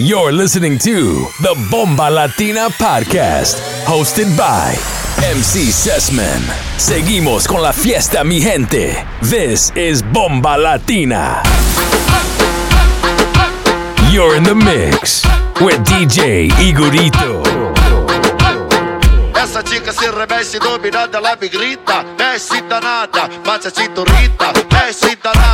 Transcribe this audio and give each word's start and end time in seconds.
You're 0.00 0.30
listening 0.30 0.78
to 0.86 1.26
the 1.42 1.58
Bomba 1.72 2.08
Latina 2.08 2.70
Podcast, 2.70 3.58
hosted 3.82 4.30
by 4.38 4.76
MC 5.26 5.72
Sessman. 5.72 6.40
Seguimos 6.78 7.48
con 7.48 7.60
la 7.62 7.72
fiesta, 7.72 8.22
mi 8.22 8.38
gente. 8.40 9.04
This 9.22 9.72
is 9.74 10.00
Bomba 10.02 10.56
Latina. 10.56 11.42
You're 14.12 14.36
in 14.36 14.44
the 14.44 14.54
mix 14.54 15.24
with 15.60 15.82
DJ 15.84 16.48
Igorito. 16.60 17.42
Essa 19.34 19.62
dica 19.62 19.92
se 19.92 20.58
dominada, 20.60 21.20
me 21.40 21.48
grita 21.48 22.04
Desce 22.16 22.62
danada, 22.68 23.28
a 23.44 23.70
cinturita 23.70 24.52
Desce 24.68 25.16
danada, 25.20 25.47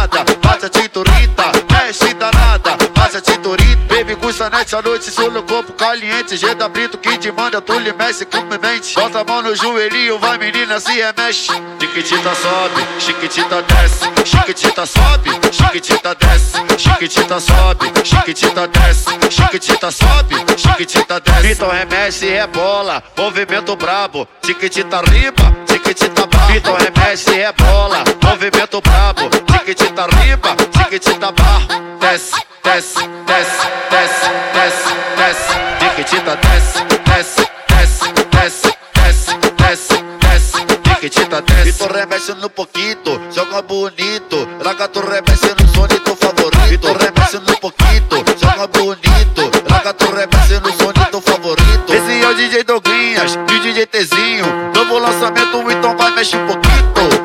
Custa 4.44 4.50
nessa 4.50 4.82
noite, 4.82 5.10
solo 5.10 5.42
corpo 5.42 5.72
caliente. 5.72 6.36
Geda 6.36 6.68
Brito, 6.68 6.98
quem 6.98 7.18
te 7.18 7.32
manda, 7.32 7.62
tu 7.62 7.78
lhe 7.78 7.92
mexe 7.92 8.26
com 8.26 8.42
mente 8.42 8.94
Bota 8.94 9.20
a 9.20 9.24
mão 9.24 9.42
no 9.42 9.56
joelhinho, 9.56 10.18
vai 10.18 10.36
menina, 10.36 10.78
se 10.80 10.92
remexe. 10.92 11.50
Chiquitita 11.80 12.34
sobe, 12.34 12.86
chiquitita 12.98 13.62
desce. 13.62 14.04
Chiquitita 14.24 14.86
sobe, 14.86 15.30
chiquitita 15.50 16.14
desce. 16.14 16.58
Chiquitita 16.76 17.40
sobe, 17.40 17.92
chiquitita 18.04 18.66
desce. 18.66 19.10
Chiquitita 19.30 19.90
sobe, 19.90 20.34
chiquitita 20.56 21.20
desce. 21.20 21.52
Então 21.52 21.70
remexe 21.70 22.26
rebola, 22.26 23.02
movimento 23.16 23.76
brabo. 23.76 24.28
Chiquitita 24.44 25.00
riba, 25.02 25.56
chiquitita 25.66 26.26
barra 26.26 26.56
Então 26.56 26.76
remexe 26.76 27.30
rebola, 27.30 28.04
movimento 28.22 28.80
brabo. 28.82 29.30
Chiquitita 29.50 30.06
riba, 30.06 30.56
chiquitita 30.76 31.32
barra 31.32 31.94
Desce, 32.04 32.36
desce, 32.62 33.00
desce, 33.26 33.66
desce, 33.90 34.33
desce, 34.52 34.94
desce, 35.16 35.52
Tiquitita 35.78 36.36
desce, 36.36 36.84
desce, 37.04 37.48
desce, 37.68 38.12
desce, 38.30 38.78
desce, 38.94 39.38
desce, 39.56 40.04
desce, 40.20 40.66
Tiquitita 40.82 41.42
desce. 41.42 41.68
E 41.68 41.72
tô 41.72 41.86
remexendo 41.92 42.46
um 42.46 42.50
pouquinho, 42.50 42.96
joga 43.30 43.62
bonito, 43.62 44.48
raga 44.64 44.88
tu 44.88 45.00
remexendo 45.00 45.64
o 45.64 45.68
som 45.74 45.86
de 45.86 46.00
teu 46.00 46.16
favorito. 46.16 46.60
Vitor 46.68 46.96
tô 46.96 47.04
remexendo 47.04 47.52
um 47.52 47.56
pouquinho, 47.56 48.24
joga 48.40 48.66
bonito, 48.66 49.50
raga 49.70 49.94
tu 49.94 50.06
remexendo 50.06 50.68
o 50.68 50.72
som 50.72 50.92
de 50.92 51.04
teu 51.10 51.20
favorito. 51.20 51.92
Esse 51.94 52.22
é 52.22 52.28
o 52.28 52.34
DJ 52.34 52.64
Douglinhas 52.64 53.34
e 53.34 53.54
o 53.54 53.60
DJ 53.60 53.86
Tzinho, 53.86 54.46
novo 54.74 54.98
lançamento, 54.98 55.70
então 55.70 55.96
vai 55.96 56.10
mexer 56.12 56.36
um 56.36 56.46
pouquinho. 56.46 57.23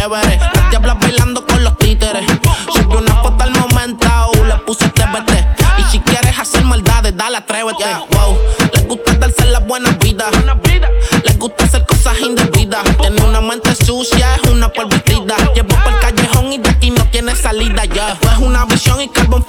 Chévere. 0.00 0.38
Las 0.54 0.70
diablas 0.70 0.98
bailando 1.00 1.46
con 1.46 1.62
los 1.64 1.76
títeres. 1.78 2.24
Subí 2.72 2.96
una 2.96 3.14
foto 3.22 3.44
al 3.44 3.52
momento, 3.52 4.06
le 4.46 4.54
puse 4.66 4.88
TBT. 4.88 5.30
Y 5.78 5.82
si 5.90 6.00
quieres 6.00 6.38
hacer 6.38 6.64
maldades, 6.64 7.16
dale, 7.16 7.38
atrévete. 7.38 7.84
Wow. 8.12 8.38
Les 8.72 8.86
gusta 8.86 9.14
darse 9.14 9.46
las 9.46 9.66
buenas 9.66 9.98
vidas. 9.98 10.30
Les 11.24 11.38
gusta 11.38 11.64
hacer 11.64 11.84
cosas 11.86 12.18
indebidas. 12.20 12.84
Tiene 12.98 13.22
una 13.22 13.40
mente 13.40 13.74
sucia, 13.74 14.36
es 14.42 14.50
una 14.50 14.68
polvitida. 14.68 15.36
Llevo 15.54 15.68
por 15.68 15.92
el 15.92 16.00
callejón 16.00 16.52
y 16.52 16.58
de 16.58 16.70
aquí 16.70 16.90
no 16.90 17.04
tiene 17.06 17.34
salida 17.34 17.84
ya. 17.84 18.16
Es 18.20 18.38
una 18.38 18.64
visión 18.64 19.00
y 19.00 19.08
carbon 19.08 19.42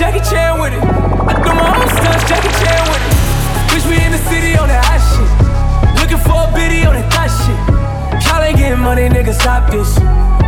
Jackie 0.00 0.24
Chan 0.30 0.58
with 0.58 0.72
it. 0.72 0.80
I 0.80 1.36
do 1.44 1.52
my 1.52 1.76
own 1.76 1.88
stunts, 1.92 2.24
Jackie 2.24 2.48
Chan 2.64 2.80
with 2.88 3.04
it. 3.04 3.74
Wish 3.76 3.84
we 3.84 4.02
in 4.02 4.12
the 4.12 4.22
city 4.32 4.56
on 4.56 4.66
that 4.72 4.80
hot 4.88 4.96
shit. 4.96 5.28
Looking 6.00 6.16
for 6.24 6.40
a 6.40 6.48
biddy 6.56 6.88
on 6.88 6.96
that 6.96 7.12
thot 7.12 7.28
shit. 7.28 7.60
Y'all 8.24 8.40
ain't 8.40 8.56
getting 8.56 8.80
money, 8.80 9.10
nigga, 9.10 9.34
stop 9.34 9.70
this. 9.70 9.98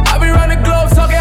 I 0.09 0.17
be 0.17 0.33
round 0.33 0.53
the 0.53 0.57
globe 0.65 0.89
talking 0.97 1.21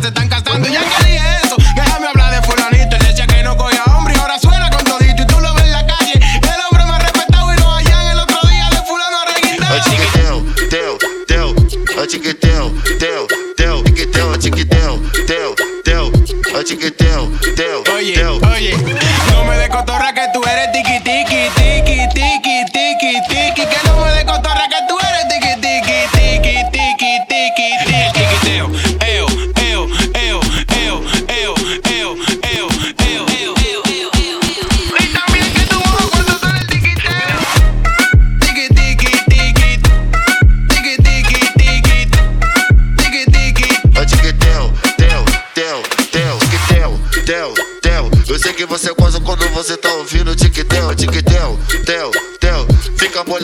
se 0.00 0.08
están 0.08 0.28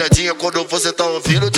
olhadinha 0.04 0.34
quando 0.34 0.62
você 0.64 0.92
tá 0.92 1.06
ouvindo. 1.06 1.50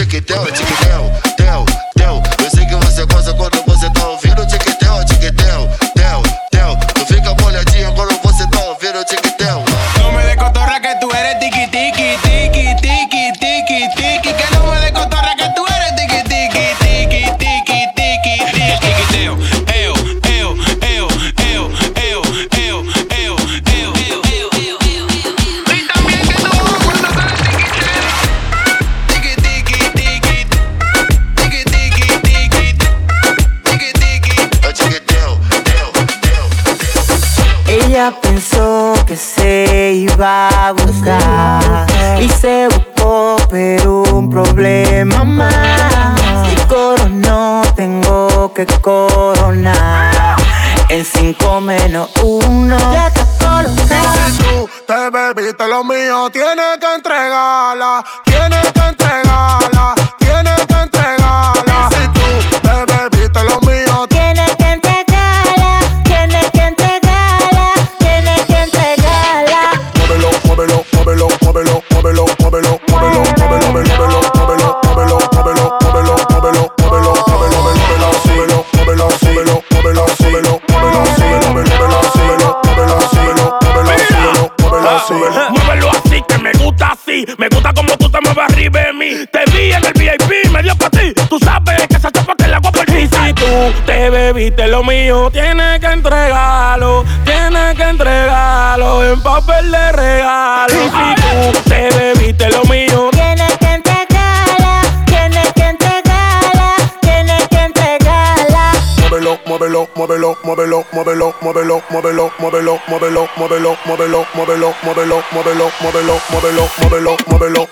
Lo 94.77 94.85
mío 94.85 95.31
tiene 95.31 95.81
que 95.81 95.87
entregarlo, 95.87 97.03
tiene 97.25 97.75
que 97.77 97.83
entregarlo 97.83 99.11
en 99.11 99.23
papel 99.23 99.73
de 99.73 99.93
regalo. 99.93 100.69
Si 100.69 101.15
tú 101.23 101.63
te 101.67 101.89
debiste 101.99 102.51
lo 102.51 102.63
mío, 102.67 103.09
tienes 103.13 103.57
que 103.57 103.73
entregarla, 103.73 104.83
tienes 105.07 105.51
que 105.55 105.63
entregarla, 105.63 106.75
tienes 107.01 107.49
que 107.49 107.59
entregarla. 107.59 108.73
Muévelo, 109.01 109.39
muévelo, 109.47 109.89
muévelo, 109.95 110.37
muévelo, 110.45 110.85
muévelo, 110.93 111.35
muévelo, 111.41 111.83
muévelo, 111.89 112.33
muévelo, 112.39 112.81
muévelo, 112.87 113.39
muévelo, 113.39 113.79
muévelo, 113.87 114.27
muévelo, 114.35 114.75
muévelo, 114.85 115.23
muévelo, 115.33 115.73
muévelo, 115.73 115.73
muévelo, 115.81 116.21
muévelo, 116.31 116.69
muévelo, 116.79 117.17
muévelo. 117.29 117.66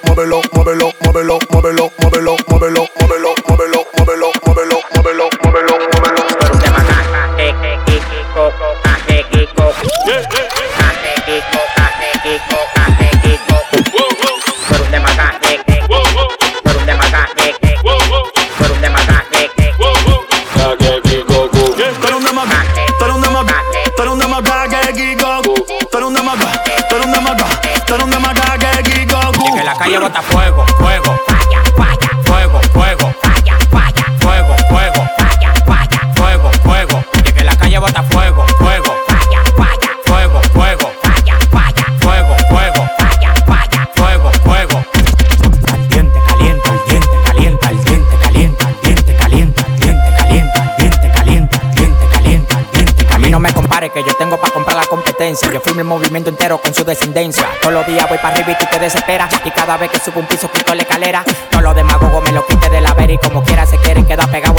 Dime 55.74 55.82
el 55.82 55.88
movimiento 55.88 56.30
entero 56.30 56.58
con 56.58 56.72
su 56.72 56.84
descendencia. 56.84 57.48
Todos 57.60 57.74
los 57.74 57.84
días 57.84 58.08
voy 58.08 58.16
para 58.18 58.28
arriba 58.28 58.52
y 58.52 58.58
tú 58.64 58.64
te 58.70 58.78
desesperas. 58.78 59.34
Y 59.44 59.50
cada 59.50 59.76
vez 59.76 59.90
que 59.90 59.98
subo 59.98 60.20
un 60.20 60.26
piso, 60.26 60.48
quito 60.48 60.72
la 60.72 60.82
escalera. 60.82 61.24
No 61.50 61.60
los 61.62 61.74
demagogos 61.74 62.22
me 62.22 62.30
lo 62.30 62.46
quite 62.46 62.70
de 62.70 62.80
la 62.80 62.94
vera 62.94 63.12
y 63.12 63.18
como 63.18 63.42
quiera 63.42 63.66
se 63.66 63.76
quieren 63.78 64.06
quedar 64.06 64.30
pegados 64.30 64.54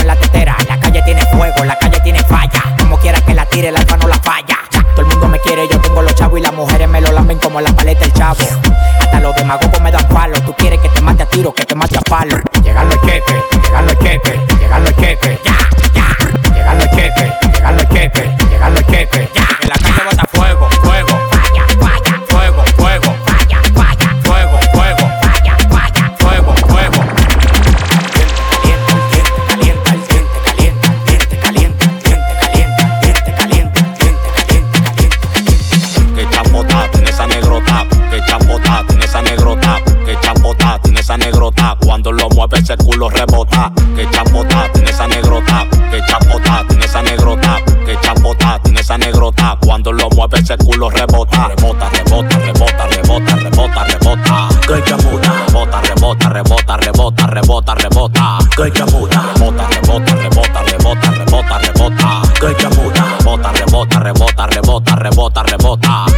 Rebota, 58.65 59.21
rebota, 59.35 59.67
rebota, 59.69 60.15
rebota, 60.15 61.11
rebota, 61.11 61.59
rebota. 61.59 62.21
Rebota, 62.41 63.99
rebota, 63.99 63.99
rebota, 63.99 64.47
rebota, 64.47 64.95
rebota, 64.95 65.43
rebota. 65.43 66.09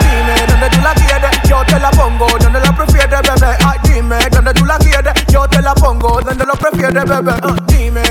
Dime 0.00 0.46
dónde 0.48 0.70
tú 0.70 0.80
la 0.82 0.92
quieres, 0.94 1.30
yo 1.48 1.62
te 1.64 1.78
la 1.78 1.90
pongo. 1.92 2.26
Donde 2.40 2.58
la 2.58 2.74
prefieres, 2.74 3.20
bebé. 3.22 3.56
Ay, 3.64 3.78
dime 3.84 4.16
dónde 4.32 4.54
tú 4.54 4.64
la 4.64 4.76
quieres, 4.78 5.14
yo 5.28 5.46
te 5.46 5.62
la 5.62 5.74
pongo. 5.74 6.20
Donde 6.20 6.44
lo 6.44 6.54
prefieres, 6.54 7.04
bebé. 7.04 7.32
Ah, 7.40 7.54
dime. 7.66 8.01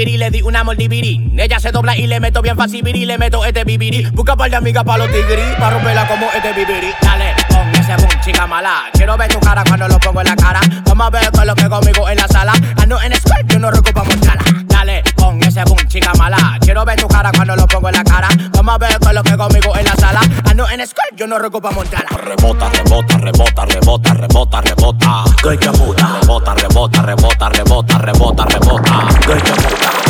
biribiri, 0.00 0.16
le 0.18 0.30
di 0.30 0.42
una 0.42 0.64
mordibirí. 0.64 1.30
Ella 1.36 1.60
se 1.60 1.70
dobla 1.70 1.96
y 1.96 2.06
le 2.06 2.20
meto 2.20 2.40
bien 2.42 2.56
fácil 2.56 2.86
y 2.88 3.04
le 3.04 3.18
meto 3.18 3.44
este 3.44 3.64
bibirí. 3.64 4.06
Busca 4.12 4.36
par 4.36 4.50
de 4.50 4.56
amigas 4.56 4.84
pa' 4.84 4.96
los 4.96 5.08
tigri, 5.08 5.42
pa' 5.58 5.70
romperla 5.70 6.06
como 6.08 6.26
este 6.34 6.52
bibirí. 6.52 6.90
Dale, 7.02 7.34
con 7.48 7.68
ese 7.74 7.96
boom, 7.96 8.20
chica 8.24 8.46
mala. 8.46 8.84
Quiero 8.92 9.16
ver 9.16 9.32
tu 9.32 9.40
cara 9.40 9.62
cuando 9.64 9.88
lo 9.88 9.98
pongo 9.98 10.20
en 10.20 10.28
la 10.28 10.36
cara. 10.36 10.60
Vamos 10.86 11.06
a 11.06 11.10
ver 11.10 11.30
con 11.30 11.46
lo 11.46 11.54
que 11.54 11.68
conmigo 11.68 12.08
en 12.08 12.16
la 12.16 12.28
sala. 12.28 12.52
Ah, 12.54 12.82
Ando 12.82 13.00
en 13.02 13.14
squirt, 13.14 13.46
yo 13.48 13.58
no 13.58 13.70
recupamos 13.70 14.20
chala. 14.20 14.42
Dale, 14.64 15.02
con 15.16 15.42
ese 15.42 15.62
boom, 15.64 15.78
chica 15.88 16.12
mala. 16.14 16.58
Quiero 16.60 16.84
ver 16.84 17.00
tu 17.00 17.08
cara 17.08 17.30
cuando 17.34 17.56
lo 17.56 17.66
pongo 17.66 17.88
en 17.88 17.96
la 17.96 18.04
cara. 18.04 18.28
Vamos 18.52 18.74
a 18.74 18.78
ver 18.78 18.98
con 18.98 19.14
lo 19.14 19.22
que 19.22 19.36
conmigo 19.36 19.76
en 19.76 19.84
la 19.84 19.89
en 20.72 20.86
squad, 20.86 21.16
yo 21.16 21.26
no 21.26 21.38
roco 21.38 21.60
pa' 21.60 21.72
montar. 21.72 22.04
Rebota, 22.24 22.68
rebota, 22.70 23.18
rebota, 23.18 23.64
rebota, 23.64 24.14
rebota, 24.14 24.60
rebota. 24.60 25.24
Gay 25.42 25.58
que 25.58 25.70
puta. 25.70 26.20
Rebota, 26.20 26.54
rebota, 26.54 27.02
rebota, 27.02 27.48
rebota, 27.48 27.98
rebota, 27.98 28.44
rebota. 28.44 29.08
Gay 29.26 29.40
que 29.40 29.52
puta. 29.52 30.09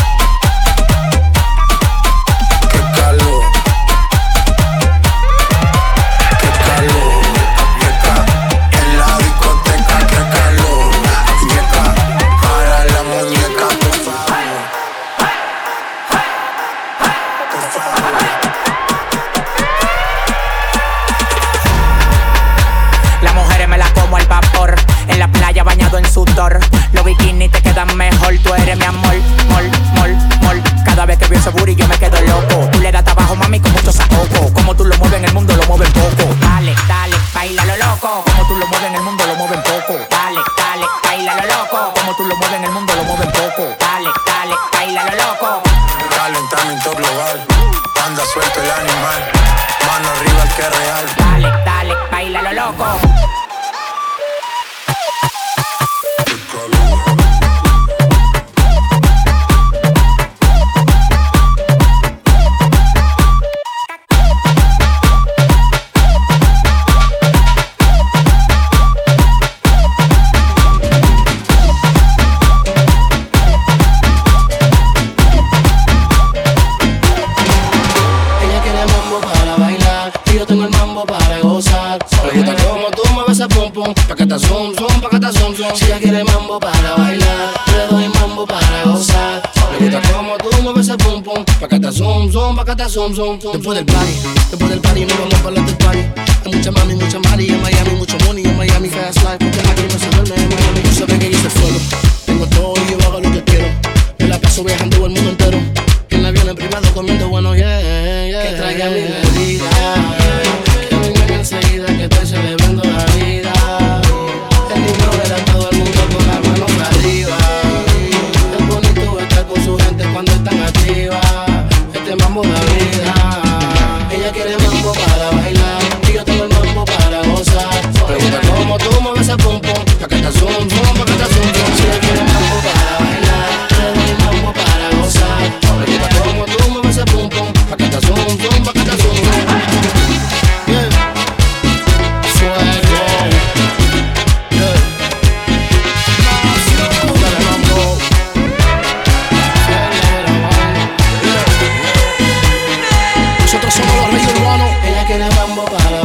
I'm 155.53 156.00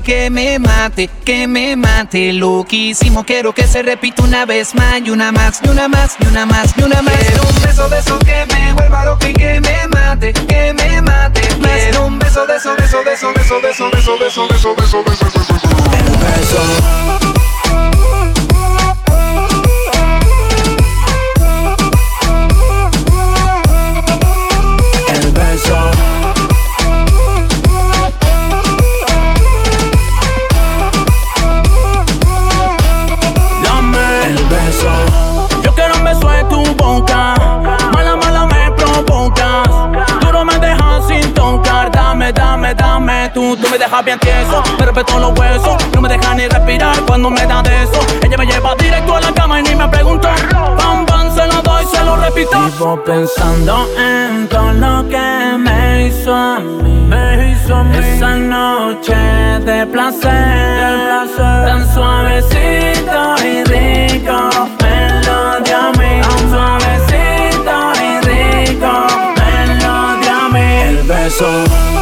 que 0.00 0.30
me 0.30 0.58
mate, 0.58 1.08
que 1.24 1.46
me 1.46 1.76
mate 1.76 2.32
loquísimo. 2.32 3.24
Quiero 3.24 3.52
que 3.52 3.66
se 3.66 3.82
repita 3.82 4.22
una 4.22 4.44
vez 4.44 4.74
más 4.74 5.00
y 5.04 5.10
una 5.10 5.32
más 5.32 5.60
y 5.62 5.68
una 5.68 5.88
más 5.88 6.16
y 6.18 6.26
una 6.26 6.46
más 6.46 6.74
y 6.76 6.82
una 6.82 7.02
más. 7.02 7.14
Quiero 7.14 7.42
un 7.42 7.62
beso 7.62 7.88
de 7.88 7.98
esos 7.98 8.18
que 8.20 8.46
me 8.52 8.72
vuelva 8.72 9.04
loco 9.04 9.26
y 9.26 9.32
que 9.32 9.60
me 9.60 9.88
mate, 9.88 10.32
que 10.32 10.72
me 10.74 11.02
mate. 11.02 11.40
Quiero 11.62 12.06
un 12.06 12.18
beso 12.18 12.46
de 12.46 12.56
esos, 12.56 12.76
beso, 12.76 13.02
beso, 13.04 13.32
beso, 13.34 13.60
beso, 13.60 13.90
beso, 13.90 14.18
beso, 14.18 14.18
beso, 14.18 14.48
beso, 14.48 15.04
beso, 15.04 15.04
beso, 15.04 15.52
beso. 15.52 15.68
El 16.36 17.23
Dejas 43.94 44.06
bien 44.06 44.18
tieso. 44.18 44.60
Me 44.76 44.86
respeto 44.86 45.20
los 45.20 45.38
huesos. 45.38 45.76
No 45.94 46.00
me 46.00 46.08
dejas 46.08 46.34
ni 46.34 46.48
respirar 46.48 47.00
cuando 47.06 47.30
me 47.30 47.46
da 47.46 47.62
de 47.62 47.84
eso. 47.84 48.00
Ella 48.24 48.36
me 48.36 48.44
lleva 48.44 48.74
directo 48.74 49.14
a 49.14 49.20
la 49.20 49.32
cama 49.32 49.60
y 49.60 49.62
ni 49.62 49.76
me 49.76 49.86
pregunta. 49.86 50.34
Pam, 50.76 51.06
pam, 51.06 51.32
se 51.32 51.46
lo 51.46 51.62
doy, 51.62 51.84
se 51.86 52.02
lo 52.02 52.16
repito. 52.16 52.58
Vivo 52.58 53.00
pensando 53.04 53.88
en 53.96 54.48
todo 54.48 54.72
lo 54.72 55.08
que 55.08 55.58
me 55.58 56.08
hizo 56.08 56.34
a 56.34 56.58
mí. 56.58 57.06
Me 57.06 57.52
hizo 57.52 57.76
a 57.76 57.84
mí. 57.84 57.96
Esa 57.96 58.34
noche 58.34 59.14
de 59.64 59.86
placer. 59.86 61.28
Tan 61.36 61.94
suavecito 61.94 63.36
y 63.44 63.62
rico. 63.62 64.50
Me 64.82 65.22
lo 65.24 65.60
dio 65.60 65.78
a 65.78 65.92
mí. 65.92 66.20
Tan 66.20 66.50
suavecito 66.50 67.92
y 68.02 68.20
rico. 68.26 69.06
Me 69.36 69.66
lo 69.76 70.16
dio 70.20 70.34
a 70.34 70.48
mí. 70.48 70.60
El 70.82 71.02
beso. 71.04 71.93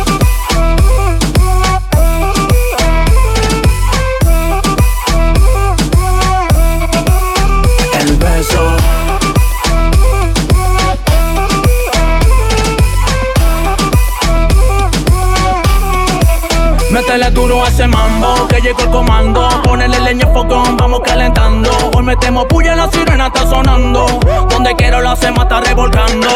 Métele 17.22 17.40
duro 17.40 17.64
a 17.64 17.68
ese 17.68 17.86
mambo, 17.86 18.48
que 18.48 18.60
llegó 18.60 18.80
el 18.82 18.90
comando. 18.90 19.48
Ponele 19.62 20.00
leña 20.00 20.26
al 20.26 20.32
fogón, 20.32 20.76
vamos 20.76 21.00
calentando. 21.04 21.70
Hoy 21.94 22.02
metemos 22.02 22.46
puya, 22.46 22.74
la 22.74 22.90
sirena 22.90 23.28
está 23.28 23.46
sonando. 23.46 24.06
Donde 24.48 24.74
quiero 24.74 25.00
la 25.00 25.14
sema 25.14 25.42
está 25.42 25.60
revolcando. 25.60 26.26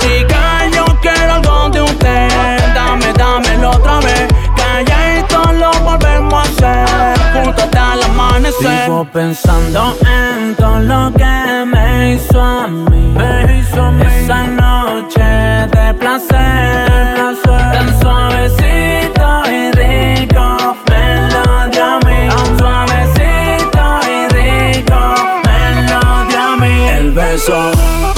Chica, 0.00 0.66
yo 0.70 0.84
quiero 1.00 1.32
algo 1.32 1.70
de 1.70 1.80
usted. 1.80 2.74
Dame, 2.74 3.12
dámelo 3.14 3.70
otra 3.70 4.00
vez. 4.00 4.43
Calladito 4.74 5.52
lo 5.52 5.70
volvemos 5.84 6.34
a 6.34 6.82
hacer. 6.82 7.18
Juntos 7.32 7.62
hasta 7.62 7.94
el 7.94 8.02
amanecer. 8.02 8.82
Vivo 8.86 9.04
pensando 9.12 9.96
en 10.00 10.54
todo 10.56 10.80
lo 10.80 11.12
que 11.12 11.64
me 11.64 12.14
hizo 12.14 12.42
a 12.42 12.66
mí. 12.66 13.14
Me 13.16 13.60
hizo 13.60 13.82
a 13.82 13.92
mí. 13.92 14.04
Esa 14.04 14.44
noche 14.48 15.22
de 15.22 15.94
placer. 15.94 17.36
Tan 17.44 18.00
suavecito 18.00 19.42
y 19.48 19.70
rico. 19.78 20.76
Me 20.90 21.04
lo 21.32 21.68
dio 21.70 21.84
a 21.84 21.98
mí. 22.00 22.28
Tan 22.28 22.58
suavecito 22.58 23.84
y 24.10 24.28
rico. 24.34 25.00
Me 25.44 25.82
lo 25.88 26.00
dio 26.26 26.40
a 26.40 26.56
mí. 26.56 26.88
El 26.88 27.12
beso. 27.12 28.13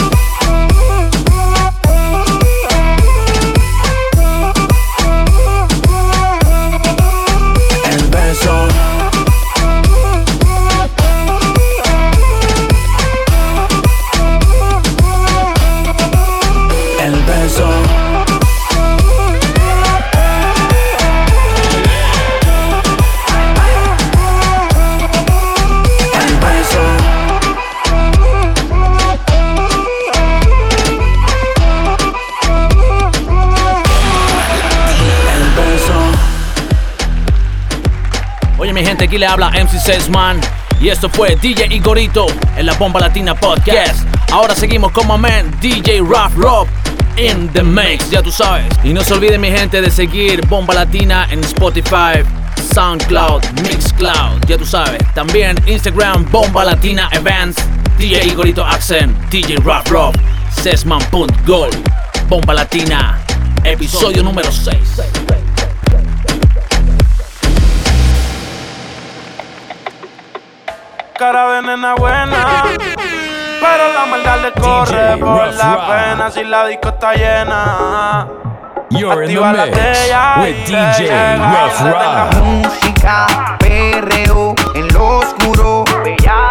Aquí 39.06 39.18
le 39.18 39.26
habla 39.26 39.50
MC 39.50 39.78
Sesman 39.78 40.40
Y 40.80 40.88
esto 40.88 41.08
fue 41.08 41.36
DJ 41.36 41.66
Igorito 41.74 42.26
en 42.56 42.66
la 42.66 42.74
Bomba 42.74 43.00
Latina 43.00 43.34
Podcast. 43.34 44.06
Ahora 44.32 44.54
seguimos 44.54 44.92
con 44.92 45.06
my 45.06 45.16
man 45.16 45.50
DJ 45.60 46.00
Rough 46.00 46.36
Rob 46.36 46.68
in 47.16 47.48
the 47.52 47.62
mix, 47.62 48.10
ya 48.10 48.20
tú 48.20 48.30
sabes. 48.30 48.66
Y 48.84 48.92
no 48.92 49.02
se 49.02 49.14
olviden 49.14 49.40
mi 49.40 49.50
gente 49.50 49.80
de 49.80 49.90
seguir 49.90 50.46
Bomba 50.48 50.74
Latina 50.74 51.26
en 51.30 51.42
Spotify 51.44 52.22
SoundCloud, 52.74 53.42
Mixcloud, 53.62 54.44
ya 54.46 54.58
tú 54.58 54.66
sabes. 54.66 55.00
También 55.14 55.56
Instagram 55.66 56.30
Bomba 56.30 56.64
Latina 56.64 57.08
Events 57.12 57.56
DJ 57.98 58.26
Igorito 58.26 58.64
Accent, 58.64 59.16
DJ 59.30 59.56
Rough 59.56 59.88
Rob 59.88 60.14
Sesman.gold 60.50 61.76
Bomba 62.28 62.54
Latina, 62.54 63.18
episodio 63.64 64.22
número 64.22 64.50
6 64.50 65.35
cara 71.18 71.52
de 71.52 71.62
nena 71.62 71.94
buena. 71.94 72.62
Pero 73.60 73.92
la 73.94 74.06
maldad 74.06 74.38
le 74.40 74.52
corre 74.52 75.16
por 75.18 75.46
Rough 75.46 75.54
la 75.56 75.74
Rock. 75.74 75.86
pena 75.88 76.30
si 76.30 76.44
la 76.44 76.66
disco 76.66 76.88
está 76.90 77.14
llena. 77.14 78.28
You're 78.90 79.24
in 79.24 79.34
the 79.34 79.40
mix 79.42 79.78
with 80.40 80.66
DJ. 80.66 81.38
Rough 81.38 81.80
Rock. 81.92 82.34
Música, 82.44 83.56
perreo, 83.58 84.54
en 84.74 84.88
lo 84.92 85.18
oscuro, 85.18 85.84
bellaqueo, 86.04 86.45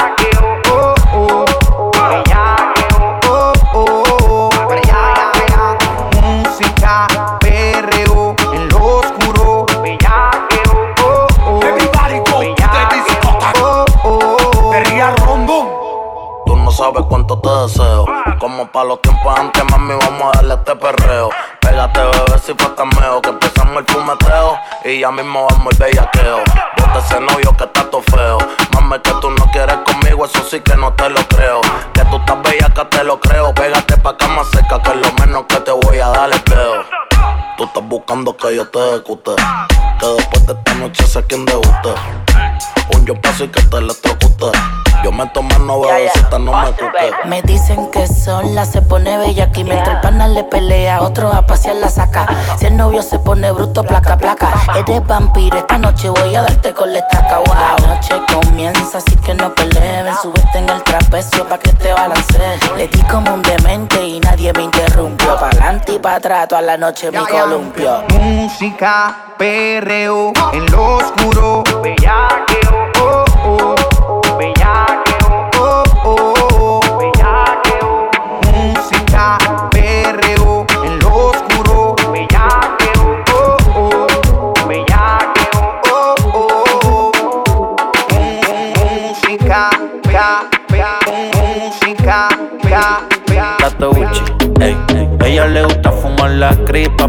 Como 18.46 18.68
para 18.68 18.90
los 18.90 19.02
tiempos 19.02 19.40
antes, 19.40 19.64
mami, 19.72 19.96
vamos 19.96 20.22
a 20.22 20.38
darle 20.38 20.54
este 20.54 20.76
perreo. 20.76 21.32
Pégate, 21.62 22.00
bebé, 22.00 22.40
si 22.46 22.54
fue 22.54 22.76
cameo. 22.76 23.20
Que 23.20 23.30
empezamos 23.30 23.78
el 23.78 23.86
fumeteo 23.88 24.60
y 24.84 25.00
ya 25.00 25.10
mismo 25.10 25.48
vamos 25.50 25.74
el 25.74 25.80
bellaqueo. 25.80 26.44
Bota 26.78 27.00
ese 27.00 27.20
novio 27.22 27.58
que 27.58 27.64
está 27.64 27.90
todo 27.90 28.04
feo. 28.04 28.38
Mami, 28.76 29.00
que 29.00 29.12
tú 29.20 29.32
no 29.32 29.50
quieres 29.52 29.78
conmigo, 29.78 30.26
eso 30.26 30.44
sí 30.48 30.60
que 30.60 30.76
no 30.76 30.94
te 30.94 31.10
lo 31.10 31.28
creo. 31.28 31.60
Que 31.96 32.06
tú 32.06 32.18
estás 32.18 32.44
bella, 32.44 32.70
que 32.70 32.86
te 32.86 33.04
lo 33.04 33.20
creo. 33.20 33.52
Pégate 33.52 33.98
pa' 33.98 34.16
cama 34.16 34.44
seca, 34.54 34.80
que 34.80 34.92
es 34.92 34.98
lo 34.98 35.12
menos 35.14 35.46
que 35.50 35.60
te 35.62 35.72
voy 35.72 35.98
a 35.98 36.10
dar 36.10 36.32
el 36.32 36.40
peo. 36.42 36.84
Tú 37.58 37.64
estás 37.64 37.84
buscando 37.84 38.38
que 38.38 38.56
yo 38.58 38.70
te 38.70 38.90
ejecute. 38.90 39.32
Que 40.00 40.06
después 40.06 40.46
de 40.46 40.54
esta 40.54 40.74
noche 40.76 41.08
sé 41.08 41.26
quién 41.26 41.46
debuste. 41.46 41.96
Un 42.94 43.06
yo 43.06 43.20
paso 43.20 43.44
y 43.44 43.48
que 43.50 43.62
te 43.62 43.78
electrocute. 43.78 44.52
Yo 45.04 45.12
me 45.12 45.28
tomo 45.28 45.56
no 45.60 45.82
bebecita, 45.82 46.40
no 46.40 46.52
me 46.52 46.72
cuque. 46.72 47.12
Me 47.26 47.42
dicen 47.44 47.92
que 47.92 48.08
sola 48.08 48.66
se 48.66 48.82
pone 48.82 49.18
bella 49.20 49.44
aquí 49.44 49.64
mientras 49.64 49.98
el 49.98 50.02
pana 50.02 50.28
le 50.28 50.44
pelea, 50.44 51.02
otro 51.02 51.32
a 51.32 51.46
pasear 51.46 51.76
la 51.76 51.90
saca. 51.90 52.26
Si 52.58 52.66
el 52.66 52.76
novio 52.76 53.04
se 53.04 53.20
pone 53.20 53.52
bruto, 53.52 53.84
placa, 53.84 54.18
placa. 54.18 54.52
Eres 54.76 55.06
vampiro, 55.06 55.60
esta 55.60 55.78
noche 55.78 56.10
voy 56.10 56.36
a 56.36 56.42
darte 56.42 56.74
con 56.74 56.92
la 56.92 57.00
estaca. 57.00 57.38
Wow. 57.38 57.56
La 57.88 57.96
noche 57.96 58.16
comienza, 58.34 58.98
así 58.98 59.16
que 59.18 59.36
no 59.36 59.54
peleen. 59.54 60.08
Subiste 60.24 60.58
en 60.58 60.70
el 60.70 60.82
trapecio 60.82 61.48
pa' 61.48 61.60
que 61.60 61.72
te 61.74 61.94
balance. 61.94 62.40
Le 62.76 62.88
di 62.88 63.02
como 63.04 63.32
un 63.32 63.44
demente 63.44 64.04
y 64.04 64.20
nadie 64.22 64.54
me 64.54 64.64
interrumpió. 64.64 65.36
Pa' 65.38 65.50
adelante 65.50 65.94
y 65.94 66.00
pa' 66.00 66.16
atrás, 66.16 66.48
toda 66.48 66.64
la 66.64 66.78
noche 66.78 67.12
me 67.12 67.20
columpio. 67.20 68.04
Música, 68.10 69.25
perreo, 69.38 70.34
en 70.54 70.66
lo 70.72 70.98
oscuro. 70.98 71.64
Bellaqueo, 71.82 72.92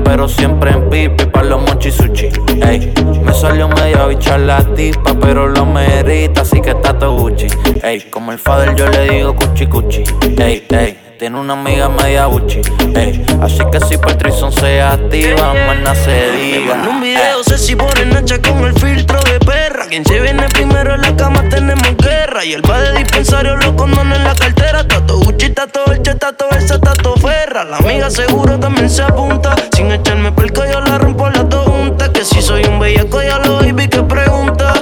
pero 0.03 0.29
siempre 0.29 0.71
en 0.71 0.89
pipi 0.89 1.27
pa' 1.27 1.43
los 1.43 1.61
monchi 1.61 1.91
sushi, 1.91 2.29
ey. 2.63 2.93
Me 3.23 3.33
salió 3.35 3.69
media 3.69 4.07
bicha 4.07 4.39
la 4.39 4.63
tipa, 4.75 5.15
pero 5.21 5.49
lo 5.49 5.67
merita, 5.67 6.43
así 6.43 6.61
que 6.61 6.75
Tato 6.75 7.13
Gucci, 7.13 7.47
ey. 7.83 8.01
Como 8.11 8.33
el 8.33 8.39
father 8.39 8.75
yo 8.75 8.89
le 8.89 9.11
digo 9.11 9.35
cuchi 9.35 9.67
cuchi, 9.67 10.05
ey, 10.39 10.67
ey. 10.69 10.99
Tiene 11.19 11.41
una 11.41 11.55
amiga 11.55 11.89
media 11.89 12.27
buchi, 12.27 12.61
ey. 12.95 13.25
Así 13.41 13.63
que 13.73 13.81
si 13.81 13.97
Patrison 13.97 14.53
se 14.53 14.83
activa, 14.83 15.55
más 15.83 15.99
se 15.99 16.31
diga. 16.33 16.75
En 16.75 16.89
un 16.89 17.01
video 17.01 17.43
sé 17.43 17.57
si 17.57 17.75
pone 17.75 18.05
nacha 18.05 18.39
con 18.41 18.65
el 18.65 18.75
filtro 18.75 19.19
de 19.23 19.39
perra. 19.41 19.66
Quien 19.89 20.05
se 20.05 20.21
viene 20.21 20.49
primero 20.49 20.95
en 20.95 21.01
la 21.01 21.15
cama 21.15 21.49
tenemos 21.49 21.97
guerra. 21.99 22.45
Y 22.45 22.55
el 22.55 22.69
va 22.69 22.81
de 22.81 22.99
dispensario 22.99 23.57
los 23.57 23.73
condones 23.73 24.19
en 24.19 24.25
la 24.25 24.35
cartera. 24.35 24.87
Tato 24.87 25.19
Gucci, 25.21 25.51
tato 25.51 25.85
Elche, 25.93 26.15
tato 26.17 26.47
Elsa, 26.51 26.81
tato 26.81 27.15
Ferra. 27.17 27.65
La 27.65 27.77
amiga 27.77 28.11
seguro 28.11 28.59
también 28.59 28.91
se 28.91 29.03
apunta. 29.03 29.55
Sin 29.77 29.93
echarme 29.93 30.33
pelco 30.33 30.65
yo 30.65 30.81
la 30.81 30.99
rompo 30.99 31.29
las 31.31 31.49
dos 31.49 31.67
juntas. 31.67 32.09
Que 32.11 32.25
si 32.25 32.43
soy 32.43 32.65
un 32.65 32.81
bellaco 32.81 33.23
ya 33.23 33.39
lo 33.39 33.59
baby 33.59 33.89
que 33.89 34.03
pregunta. 34.03 34.75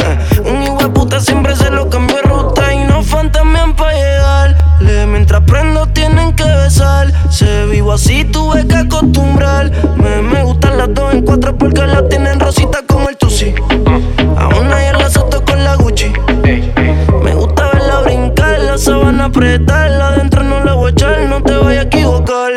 Un 0.44 0.62
hijo 0.62 0.92
puta 0.92 1.20
siempre 1.20 1.56
se 1.56 1.68
lo 1.70 1.90
cambio 1.90 2.22
ruta. 2.22 2.72
Y 2.72 2.84
no 2.84 3.02
fantamean 3.02 3.74
pa' 3.74 3.92
llegarle. 3.92 5.06
Mientras 5.06 5.42
prendo 5.42 5.86
tienen 5.88 6.34
que 6.36 6.44
besar. 6.44 7.12
Se 7.30 7.66
vivo 7.66 7.92
así 7.92 8.24
tuve 8.24 8.66
que 8.68 8.76
acostumbrar. 8.76 9.72
Me, 9.96 10.22
me 10.22 10.42
gustan 10.44 10.78
las 10.78 10.94
dos 10.94 11.12
en 11.12 11.22
cuatro 11.22 11.56
porque 11.58 11.84
las 11.84 12.08
tienen 12.08 12.38
rosita 12.38 12.82
como 12.86 13.08
el 13.08 13.16
Tusi. 13.16 13.54
Apretarla. 19.32 20.08
Adentro 20.08 20.42
no 20.42 20.62
la 20.62 20.74
voy 20.74 20.88
a 20.88 20.90
echar, 20.90 21.20
no 21.28 21.42
te 21.42 21.54
vayas 21.56 21.84
a 21.84 21.86
equivocar. 21.86 22.52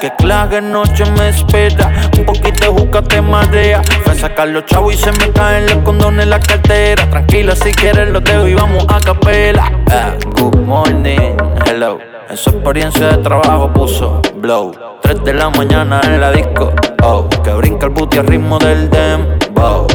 Que 0.00 0.10
clave 0.16 0.60
noche 0.60 1.04
me 1.16 1.28
espera. 1.28 1.92
Un 2.18 2.24
poquito 2.24 2.64
de 2.64 2.80
juca 2.80 3.02
te 3.02 3.22
marea. 3.22 3.82
Fue 4.04 4.12
a 4.12 4.16
sacar 4.16 4.48
los 4.48 4.66
chavos 4.66 4.94
y 4.94 4.98
se 4.98 5.12
me 5.12 5.30
caen 5.32 5.66
los 5.66 5.76
condones 5.78 6.24
en 6.24 6.30
la 6.30 6.40
cartera. 6.40 7.08
Tranquila, 7.08 7.54
si 7.56 7.72
quieres 7.72 8.10
los 8.10 8.22
dejo 8.24 8.46
y 8.46 8.54
vamos 8.54 8.84
a 8.88 9.00
capela. 9.00 9.72
Ah, 9.90 10.14
good 10.36 10.56
morning, 10.56 11.36
hello. 11.66 11.98
En 12.28 12.36
su 12.36 12.50
experiencia 12.50 13.08
de 13.08 13.18
trabajo 13.18 13.72
puso 13.72 14.20
blow. 14.36 14.72
3 15.02 15.24
de 15.24 15.34
la 15.34 15.50
mañana 15.50 16.00
en 16.04 16.20
la 16.20 16.32
disco. 16.32 16.72
Oh, 17.02 17.28
que 17.42 17.52
brinca 17.52 17.86
el 17.86 17.92
booty 17.92 18.18
al 18.18 18.26
ritmo 18.26 18.58
del 18.58 18.90
dembow. 18.90 19.86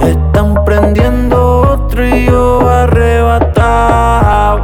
Están 0.00 0.64
prendiendo 0.64 1.25
yo 2.26 2.68
arrebatado. 2.68 4.58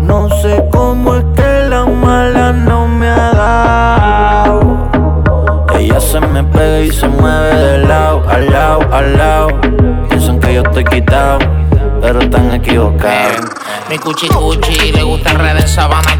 No 0.00 0.28
sé 0.40 0.62
cómo 0.70 1.16
es 1.16 1.24
que 1.36 1.68
la 1.68 1.84
mala 1.84 2.52
no 2.52 2.86
me 2.86 3.08
ha 3.08 3.32
dado. 3.32 4.60
Ella 5.78 6.00
se 6.00 6.20
me 6.20 6.44
pega 6.44 6.80
y 6.80 6.90
se 6.92 7.08
mueve 7.08 7.54
de 7.54 7.78
lado, 7.86 8.22
al 8.28 8.50
lado, 8.50 8.80
al 8.92 9.16
lado. 9.16 9.48
Piensan 10.08 10.38
que 10.40 10.54
yo 10.54 10.62
estoy 10.62 10.84
quitado, 10.84 11.38
pero 12.00 12.20
están 12.20 12.52
equivocados. 12.54 13.50
Mi 13.90 13.98
cuchi 13.98 14.28
cuchi, 14.28 14.92
le 14.92 15.02
gusta 15.02 15.32
el 15.32 15.38
red 15.38 15.56
de 15.56 15.66
sabana 15.66 16.13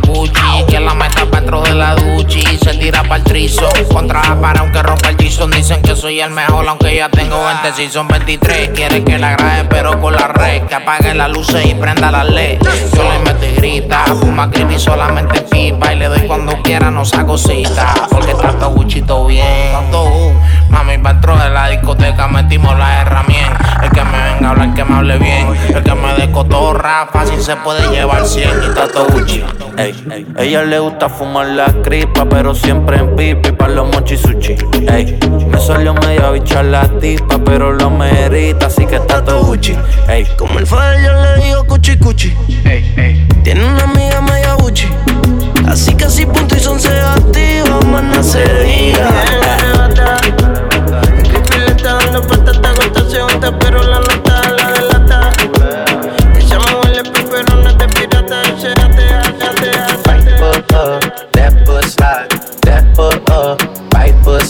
Contra 3.92 4.22
pared 4.40 4.58
aunque 4.58 4.82
rompa 4.82 5.10
el 5.10 5.16
tizón 5.16 5.52
Dicen 5.52 5.80
que 5.82 5.94
soy 5.94 6.18
el 6.20 6.30
mejor 6.30 6.66
aunque 6.68 6.96
ya 6.96 7.08
tengo 7.08 7.44
20 7.44 7.72
Si 7.72 7.88
son 7.88 8.08
23 8.08 8.70
Quiere 8.70 9.04
que 9.04 9.18
la 9.18 9.36
grabe 9.36 9.68
pero 9.70 10.00
con 10.00 10.14
la 10.14 10.26
red. 10.26 10.62
Que 10.62 10.74
apague 10.74 11.14
las 11.14 11.30
luces 11.30 11.64
y 11.64 11.74
prenda 11.74 12.10
la 12.10 12.24
led 12.24 12.58
Yo 12.60 13.02
le 13.04 13.18
meto 13.20 13.46
y 13.46 13.54
grita 13.54 14.04
Fuma 14.06 14.50
creepy 14.50 14.80
solamente 14.80 15.42
pipa. 15.42 15.92
Y 15.92 15.98
le 16.00 16.06
doy 16.06 16.26
cuando 16.26 16.60
quiera 16.62 16.90
no 16.90 17.04
saco 17.04 17.38
cita 17.38 17.94
Porque 18.10 18.34
trato 18.34 18.70
Gucci 18.70 19.02
todo 19.02 19.26
bien 19.26 19.44
Mami, 20.74 20.98
pa' 20.98 21.12
dentro 21.12 21.36
de 21.36 21.50
la 21.50 21.68
discoteca 21.68 22.26
metimos 22.26 22.76
la 22.76 23.02
herramienta. 23.02 23.80
El 23.82 23.90
que 23.90 24.02
me 24.02 24.24
venga 24.24 24.48
a 24.48 24.50
hablar, 24.50 24.74
que 24.74 24.84
me 24.84 24.96
hable 24.96 25.18
bien. 25.18 25.46
El 25.68 25.84
que 25.84 25.94
me 25.94 26.14
dé 26.14 26.32
cotorra, 26.32 27.06
fácil 27.12 27.40
se 27.40 27.54
puede 27.56 27.88
llevar 27.90 28.26
100 28.26 28.50
y 29.28 29.44
Ey, 29.76 30.04
ey. 30.10 30.26
Ella 30.36 30.62
le 30.62 30.78
gusta 30.80 31.08
fumar 31.08 31.46
la 31.46 31.66
cripa, 31.82 32.24
pero 32.28 32.54
siempre 32.54 33.03
en 33.05 33.16
pipi 33.16 33.52
pa' 33.52 33.68
los 33.68 33.86
mochi 33.92 34.16
sushi. 34.16 34.57
Ey, 34.88 35.18
me 35.48 35.59
salió 35.59 35.94
media 35.94 36.30
bicha 36.30 36.62
la 36.62 36.88
tipa, 36.98 37.38
pero 37.44 37.72
lo 37.72 37.90
merita, 37.90 38.66
así 38.66 38.86
que 38.86 38.96
está 38.96 39.22
todo 39.24 39.44
Gucci. 39.44 39.76
Ey, 40.09 40.26
Como 40.36 40.59
el 40.59 40.66
father 40.66 41.02
yo 41.02 41.12
le 41.12 41.44
digo 41.44 41.64
cuchi 41.64 41.96
cuchi. 41.98 42.34
Tiene 43.42 43.64
una 43.66 43.84
amiga 43.84 44.20
media 44.22 44.55
Gucci. 44.55 44.88
Así 45.68 45.94
que 45.94 46.09
si 46.09 46.26
punto 46.26 46.57
y 46.57 46.61
son 46.61 46.80
se 46.80 46.98
activa, 47.00 47.80
más 47.90 48.02
no 48.02 48.22
se 48.22 48.44
diga. 48.64 49.11
El 51.02 51.22
creepy 51.22 51.59
le 51.59 51.70
está 51.72 51.94
dando 51.94 52.20
unta, 53.32 53.59
pero 53.59 53.82
la 53.82 53.93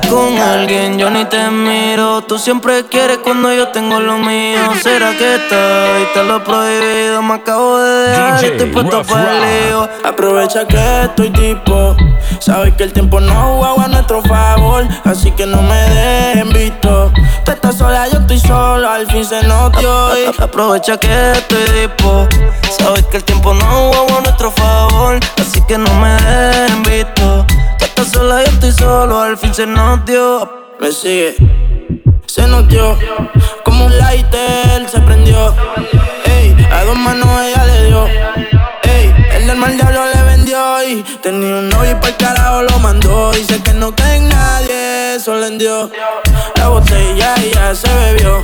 con 0.00 0.38
alguien, 0.38 0.98
yo 0.98 1.10
ni 1.10 1.24
te 1.26 1.50
miro. 1.50 2.22
Tú 2.22 2.38
siempre 2.38 2.86
quieres 2.86 3.18
cuando 3.18 3.52
yo 3.52 3.68
tengo 3.68 4.00
lo 4.00 4.16
mío. 4.18 4.60
¿Será 4.82 5.16
que 5.16 5.34
estoy? 5.34 6.06
Te 6.14 6.24
lo 6.24 6.42
prohibido, 6.42 7.20
me 7.22 7.34
acabo 7.34 7.78
de 7.78 8.08
dejar. 8.08 8.40
DJ 8.40 8.52
Estoy 8.52 8.70
puesto 8.70 9.02
para 9.04 9.32
el 9.32 9.68
lío. 9.68 9.88
Aprovecha 10.04 10.66
que 10.66 11.02
estoy 11.02 11.30
tipo. 11.30 11.96
Sabes 12.38 12.74
que 12.74 12.84
el 12.84 12.92
tiempo 12.92 13.20
no 13.20 13.58
juega 13.58 13.84
a 13.84 13.88
nuestro 13.88 14.22
favor. 14.22 14.86
Así 15.04 15.30
que 15.32 15.44
no 15.46 15.60
me 15.60 15.76
dejen 15.76 16.52
visto. 16.52 17.12
Tú 17.44 17.52
estás 17.52 17.76
sola, 17.76 18.08
yo 18.08 18.18
estoy 18.20 18.38
solo. 18.38 18.88
Al 18.88 19.06
fin 19.08 19.24
se 19.24 19.42
nos 19.42 19.72
dio. 19.72 20.16
y 20.16 20.42
Aprovecha 20.42 20.96
que 20.96 21.32
estoy 21.32 21.88
tipo. 21.88 22.26
Sabes 22.78 23.04
que 23.06 23.18
el 23.18 23.24
tiempo 23.24 23.52
no 23.52 23.92
juega 23.92 24.18
a 24.18 24.20
nuestro 24.22 24.50
favor. 24.52 25.20
Así 25.38 25.60
que 25.62 25.76
no 25.76 25.92
me 25.94 26.10
dejen 26.16 26.82
visto. 26.82 27.46
Estás 28.02 28.20
sola, 28.20 28.42
yo 28.42 28.50
estoy 28.50 28.72
solo. 28.72 29.20
Al 29.20 29.38
fin 29.38 29.54
se 29.54 29.64
nos 29.64 30.04
dio. 30.04 30.50
Me 30.80 30.90
sigue. 30.90 31.36
Se 32.26 32.48
nos 32.48 32.66
dio. 32.66 32.98
Como 33.64 33.86
un 33.86 33.96
lighter 33.96 34.88
se 34.88 34.98
prendió. 35.02 35.54
Ey, 36.24 36.56
a 36.72 36.82
dos 36.82 36.96
manos 36.96 37.28
ella 37.42 37.64
le 37.64 37.84
dio. 37.86 38.06
Ey, 38.82 39.14
el 39.34 39.46
del 39.46 39.56
mal 39.56 39.76
diablo 39.76 40.00
le 40.12 40.22
vendió 40.22 40.82
y 40.82 41.04
tenía 41.22 41.54
un 41.54 41.68
novio 41.68 41.92
y 41.92 41.94
por 41.94 42.16
carajo 42.16 42.62
lo 42.62 42.78
mandó. 42.80 43.30
Dice 43.30 43.62
que 43.62 43.72
no 43.72 43.94
en 44.12 44.28
nadie, 44.28 45.14
eso 45.14 45.36
le 45.36 45.50
dio. 45.50 45.88
La 46.56 46.68
botella 46.70 47.36
ya 47.54 47.72
se 47.72 47.88
bebió. 47.88 48.42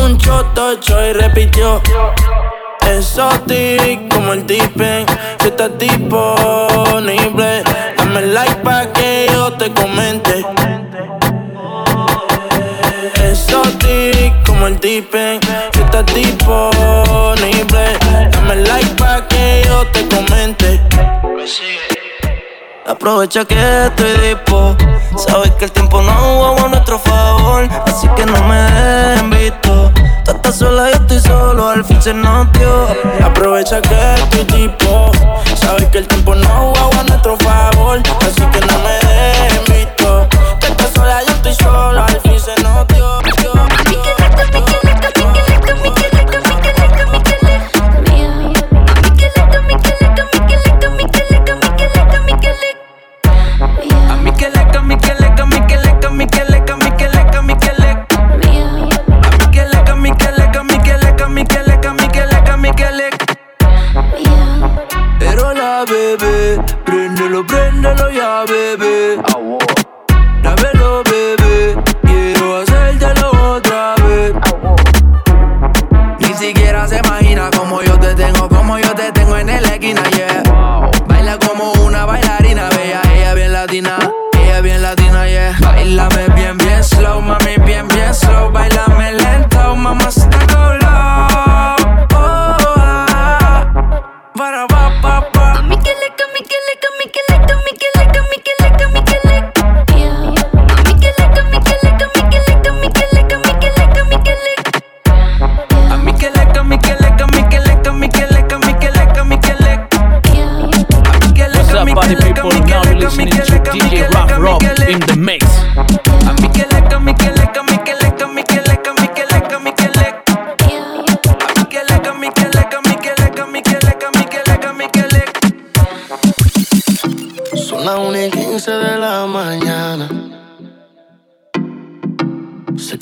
Un 0.00 0.16
choto 0.18 0.74
y 0.74 1.12
repitió. 1.14 1.82
Exotic 2.88 4.08
como 4.08 4.32
el 4.32 4.46
tipen, 4.46 5.04
si 5.40 5.48
estás 5.48 5.70
disponible, 5.78 7.62
dame 8.08 8.26
like 8.32 8.62
pa' 8.62 8.86
que 8.92 9.26
yo 9.32 9.52
te 9.52 9.72
comente. 9.72 10.44
Exotic 13.22 14.46
como 14.46 14.66
el 14.66 14.80
tipen, 14.80 15.40
si 15.74 15.80
estás 15.80 16.06
disponible, 16.14 17.98
dame 18.32 18.56
like 18.56 18.94
pa' 18.96 19.26
que 19.28 19.62
yo 19.66 19.86
te 19.88 20.08
comente. 20.08 20.80
Aprovecha 22.86 23.44
que 23.44 23.86
estoy 23.86 24.12
dispo. 24.28 24.74
Sabes 25.16 25.50
que 25.52 25.66
el 25.66 25.72
tiempo 25.72 26.00
no 26.00 26.12
juega 26.12 26.64
a 26.64 26.68
nuestro 26.68 26.98
favor. 26.98 27.68
Así 27.86 28.08
que 28.16 28.24
no 28.24 28.42
me 28.44 28.56
dejen 28.56 29.30
visto. 29.30 29.92
Tú 30.28 30.34
estás 30.36 30.56
sola, 30.56 30.90
yo 30.90 30.96
estoy 30.96 31.20
solo. 31.20 31.70
Al 31.70 31.82
fin 31.82 32.02
se 32.02 32.12
nos 32.12 32.52
dio. 32.52 32.86
Aprovecha 33.24 33.80
que 33.80 34.14
estoy 34.14 34.44
tipo. 34.44 35.10
Sabes 35.56 35.86
que 35.86 35.98
el 35.98 36.06
tiempo 36.06 36.34
no 36.34 36.74
juega 36.74 37.00
a 37.00 37.04
nuestro 37.04 37.36
favor. 37.38 37.98
Así 38.20 38.42
que 38.52 38.60
no 38.60 38.78
me 38.80 38.92
dejen 39.08 39.64
visto. 39.64 40.28
Tú 40.76 40.84
sola, 40.94 41.22
yo 41.26 41.32
estoy 41.32 41.54
solo. 41.54 42.02
Al 42.02 42.20
fin 42.20 42.38
se 42.38 42.62
nos 42.62 42.84
préndelo 67.80 68.10
ya, 68.10 68.44
bebé. 68.46 69.37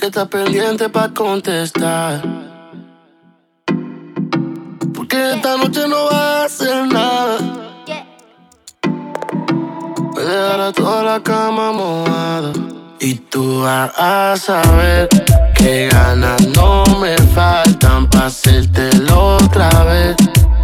Que 0.06 0.20
estás 0.20 0.28
pendiente 0.28 0.88
para 0.88 1.12
contestar. 1.12 2.22
Porque 4.94 5.32
esta 5.32 5.56
noche 5.56 5.88
no 5.88 6.04
vas 6.04 6.14
a 6.14 6.44
hacer 6.44 6.86
nada. 6.86 7.38
Voy 10.12 10.24
a 10.24 10.28
dejar 10.28 10.72
toda 10.74 11.02
la 11.02 11.20
cama 11.20 11.72
mojada. 11.72 12.52
Y 13.00 13.14
tú 13.14 13.62
vas 13.62 13.90
a 13.98 14.36
saber 14.36 15.08
que 15.56 15.88
ganas 15.88 16.46
no 16.54 16.84
me 17.00 17.16
faltan 17.34 18.08
para 18.08 18.26
hacértelo 18.26 19.36
otra 19.38 19.70
vez. 19.84 20.14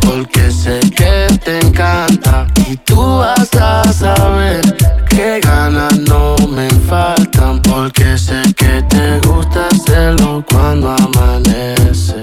Porque 0.02 0.52
sé 0.52 0.78
que 0.96 1.26
te 1.44 1.58
encanta. 1.58 2.46
Y 2.68 2.76
tú 2.76 3.18
vas 3.18 3.52
a 3.54 3.92
saber 3.92 5.01
que 5.16 5.40
ganas 5.40 5.98
no 6.00 6.36
me 6.48 6.68
faltan. 6.88 7.60
Porque 7.62 8.16
sé 8.18 8.42
que 8.56 8.82
te 8.88 9.20
gusta 9.26 9.68
hacerlo 9.68 10.44
cuando 10.50 10.90
amanece. 10.90 12.20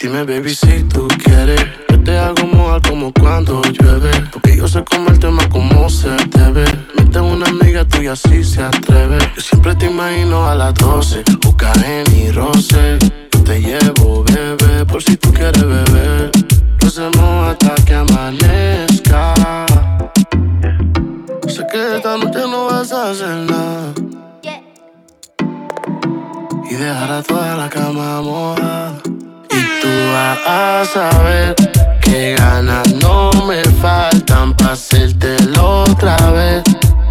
Dime, 0.00 0.24
baby, 0.24 0.54
si 0.54 0.82
tú 0.84 1.08
quieres. 1.22 1.60
Yo 1.88 2.00
te 2.00 2.18
hago 2.18 2.44
como 2.88 3.12
cuando 3.12 3.62
llueve. 3.62 4.10
Porque 4.32 4.56
yo 4.56 4.68
sé 4.68 4.82
cómo 4.84 5.10
el 5.10 5.18
tema 5.18 5.48
como 5.48 5.88
se 5.88 6.10
debe. 6.36 6.64
Mete 6.96 7.20
una 7.20 7.46
amiga 7.46 7.84
tuya 7.84 8.16
si 8.16 8.42
se 8.44 8.62
atreve. 8.62 9.18
Yo 9.36 9.42
siempre 9.42 9.74
te 9.74 9.86
imagino 9.86 10.46
a 10.46 10.54
las 10.54 10.74
12. 10.74 11.24
Busca 11.42 11.72
en 11.84 12.04
y 12.16 12.30
roce. 12.30 12.98
Yo 13.32 13.44
te 13.44 13.60
llevo, 13.60 14.24
bebé, 14.24 14.84
por 14.86 15.02
si 15.02 15.16
tú 15.16 15.32
quieres 15.32 15.62
beber. 15.62 16.30
Lo 16.80 16.88
hacemos 16.88 17.48
hasta 17.48 17.74
que 17.84 17.94
amanezca. 17.94 18.93
Que 21.74 21.96
esta 21.96 22.16
noche 22.16 22.38
no 22.48 22.66
vas 22.66 22.92
a 22.92 23.10
hacer 23.10 23.36
nada. 23.50 23.92
Y 26.70 26.74
dejar 26.76 27.10
a 27.10 27.20
toda 27.20 27.56
la 27.56 27.68
cama 27.68 28.22
mojada. 28.22 28.92
Y 29.50 29.80
tú 29.82 29.88
vas 30.12 30.38
a 30.46 30.84
saber 30.84 31.56
que 32.00 32.36
ganas 32.38 32.94
no 33.02 33.32
me 33.48 33.60
faltan 33.82 34.54
para 34.54 34.74
hacértelo 34.74 35.82
otra 35.82 36.16
vez. 36.30 36.62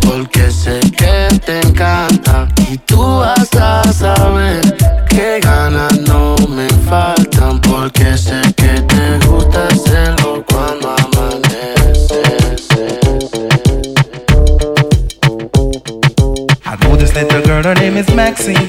Porque 0.01 0.49
sé 0.49 0.80
que 0.97 1.28
te 1.45 1.59
encanta. 1.59 2.47
Y 2.72 2.78
tú 2.78 3.01
vas 3.18 3.53
a 3.59 3.84
saber 3.91 4.61
que 5.09 5.41
ganas 5.41 5.99
no 6.07 6.38
me 6.47 6.70
faltan. 6.89 7.59
Porque 7.59 8.18
sé 8.18 8.39
que 8.55 8.80
te 8.82 9.28
gusta 9.28 9.68
hacerlo 9.68 10.45
this 17.14 17.32
little 17.32 17.41
girl, 17.45 17.64
her 17.64 17.76
name 17.76 17.97
is 17.97 18.09
Maxine. 18.16 18.68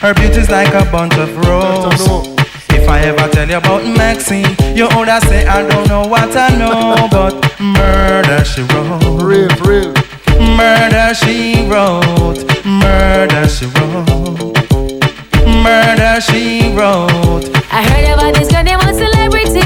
Her 0.00 0.12
beauty's 0.14 0.50
like 0.50 0.72
a 0.74 0.84
bunch 0.90 1.14
of 1.16 1.34
roses. 1.38 2.28
If 2.70 2.88
I 2.88 3.00
ever 3.00 3.28
tell 3.32 3.48
you 3.48 3.56
about 3.56 3.84
Maxine, 3.84 4.46
you 4.76 4.88
older 4.94 5.18
say 5.28 5.46
I 5.46 5.66
don't 5.66 5.88
know 5.88 6.06
what 6.06 6.36
I 6.36 6.50
know, 6.56 7.08
but 7.10 7.34
murder 7.58 8.44
she 8.44 8.62
wrote. 8.62 9.22
Real, 9.22 9.48
real. 9.64 9.94
Murder 10.56 11.14
she 11.14 11.66
wrote. 11.68 12.44
Murder 12.64 13.48
she 13.48 13.66
wrote. 13.66 14.54
Murder 15.46 16.20
she 16.20 16.72
wrote. 16.76 17.48
I 17.72 17.82
heard 17.88 18.12
about 18.14 18.34
this 18.34 18.50
girl, 18.52 18.64
they 18.64 18.76
want 18.76 18.96
celebrity. 18.96 19.64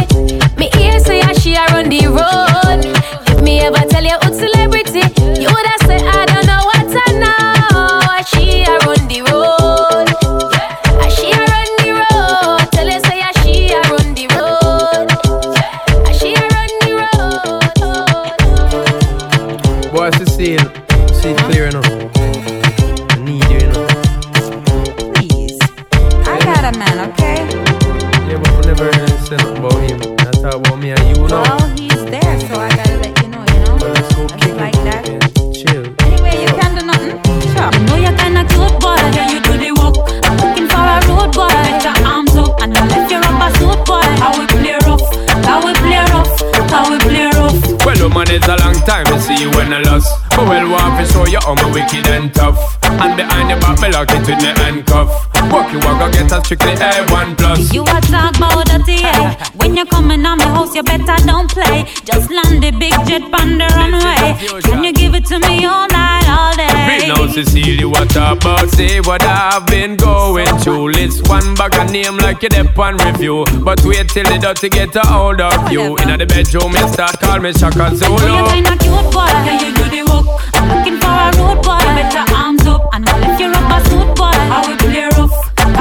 Me 0.56 0.70
ear 0.78 1.00
say 1.00 1.20
how 1.20 1.32
she 1.34 1.54
a 1.54 1.66
run 1.74 1.88
the 1.88 2.06
road. 2.06 2.86
If 3.28 3.42
me 3.42 3.60
ever 3.60 3.84
tell 3.90 4.04
you 4.04 4.16
who's 4.22 4.38
celebrity, 4.38 5.02
you 5.40 5.48
woulda 5.50 5.74
say 5.84 5.98
I 5.98 6.29
lost. 49.90 50.08
But 50.30 50.46
well, 50.46 50.70
want 50.70 50.98
to 50.98 51.12
show 51.12 51.26
you 51.26 51.40
how 51.40 51.54
my 51.54 51.70
wicked 51.72 52.06
and 52.06 52.32
tough. 52.34 52.78
And 52.82 53.16
behind 53.16 53.50
the 53.50 53.56
back, 53.56 53.80
me 53.80 53.88
lock 53.90 54.10
it 54.10 54.20
with 54.26 54.38
me 54.38 54.52
handcuff. 54.62 55.08
Walk 55.50 55.72
you 55.72 55.78
walk, 55.80 56.02
I 56.02 56.10
get 56.10 56.32
a 56.32 56.44
strictly 56.44 56.74
A1 56.74 57.36
plus. 57.36 57.72
You 57.72 57.82
a 57.82 58.00
talk 58.00 58.36
about 58.36 58.66
dirty, 58.66 59.02
yeah. 59.02 59.34
When 59.70 59.76
you 59.76 59.86
coming 59.86 60.26
on 60.26 60.38
my 60.38 60.46
house, 60.46 60.74
you 60.74 60.82
better 60.82 61.14
don't 61.24 61.48
play. 61.48 61.84
Just 62.02 62.28
land 62.28 62.60
the 62.60 62.72
big 62.72 62.90
jet 63.06 63.22
on 63.22 63.56
the 63.56 63.70
runway. 63.78 64.34
Can 64.62 64.82
you 64.82 64.92
give 64.92 65.14
it 65.14 65.26
to 65.26 65.38
me 65.38 65.64
all 65.64 65.86
night, 65.86 66.26
all 66.28 66.56
Big 66.56 67.02
day? 67.02 67.06
now, 67.06 67.28
Cecilia, 67.28 67.86
what 67.88 68.10
about? 68.16 68.68
Say 68.70 68.98
what 69.00 69.22
I've 69.22 69.64
been 69.68 69.94
going 69.94 70.48
through. 70.58 70.90
List 70.90 71.28
one 71.28 71.54
bag 71.54 71.76
of 71.76 71.92
name 71.92 72.16
like 72.16 72.42
you 72.42 72.48
dep 72.48 72.76
on 72.76 72.96
review. 72.96 73.44
But 73.62 73.80
wait 73.84 74.08
till 74.08 74.24
the 74.24 74.38
dirty 74.38 74.70
get 74.70 74.96
a 74.96 75.06
hold 75.06 75.40
of 75.40 75.70
you. 75.70 75.96
In 75.98 76.18
the 76.18 76.26
bedroom, 76.26 76.72
you 76.72 76.88
start 76.88 77.20
call 77.20 77.38
me 77.38 77.52
Shaka 77.52 77.94
Zulu. 77.94 78.18
kinda 78.50 78.76
cute, 78.76 79.12
boy. 79.14 79.30
Yeah, 79.46 79.60
you 79.62 79.70
do 79.72 79.84
the 79.86 80.02
work. 80.10 80.26
I'm 80.54 80.66
looking 80.66 80.98
for 80.98 81.14
a 81.14 81.30
road 81.38 81.62
boy. 81.62 81.78
Better 81.94 82.26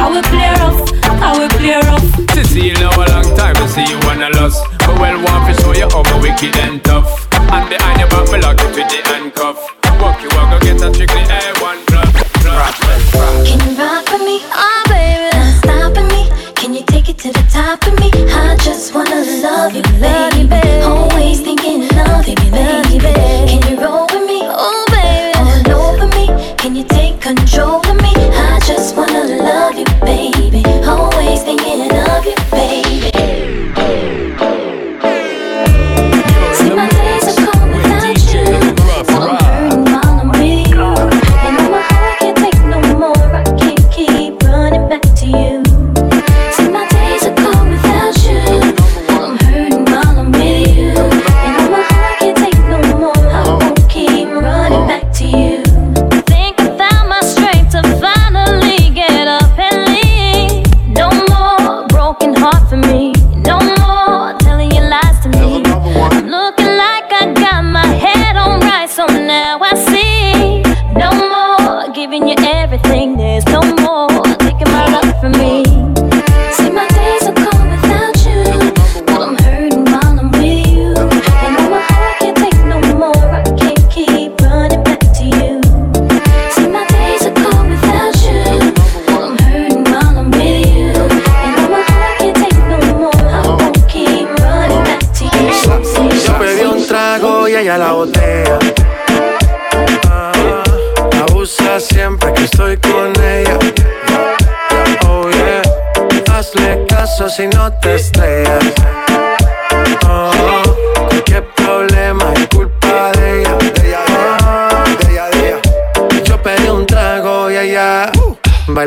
how 0.09 0.15
we 0.15 0.21
play 0.29 0.49
rough, 0.57 0.89
how 1.21 1.39
we 1.39 1.47
play 1.49 1.75
rough. 1.85 2.33
Cecilia, 2.33 2.73
now 2.79 2.89
a 2.89 3.05
long 3.13 3.29
time 3.37 3.55
to 3.55 3.67
see 3.67 3.85
you 3.85 3.97
I 4.01 4.29
lost. 4.33 4.65
But 4.79 4.99
well, 4.99 5.17
want 5.23 5.55
to 5.55 5.61
show 5.61 5.73
you 5.73 5.87
how 5.89 6.01
my 6.03 6.19
wicked 6.21 6.55
and 6.57 6.83
tough. 6.83 7.27
And 7.33 7.69
behind 7.69 7.99
your 7.99 8.09
back, 8.09 8.31
me 8.31 8.39
lock 8.41 8.57
it 8.59 8.75
with 8.75 8.89
the 8.89 8.99
handcuff. 9.05 9.57
Walk 10.01 10.21
you 10.23 10.29
walk, 10.33 10.61
get 10.61 10.81
a 10.81 10.93
strictly 10.93 11.21
A1 11.21 11.77
plus. 11.87 12.09
Can 13.45 13.59
you 13.69 13.77
rock 13.77 14.05
with 14.11 14.21
me? 14.21 14.41
Oh, 14.49 14.83
baby, 14.89 15.29
not 15.37 15.53
stopping 15.61 16.07
me. 16.07 16.29
Can 16.55 16.73
you 16.73 16.83
take 16.87 17.09
it 17.09 17.17
to 17.19 17.29
the 17.31 17.45
top 17.51 17.85
of 17.85 17.93
me? 17.99 18.09
I 18.33 18.57
just 18.63 18.93
wanna 18.95 19.21
love 19.43 19.75
you, 19.75 19.83
baby. 20.01 20.28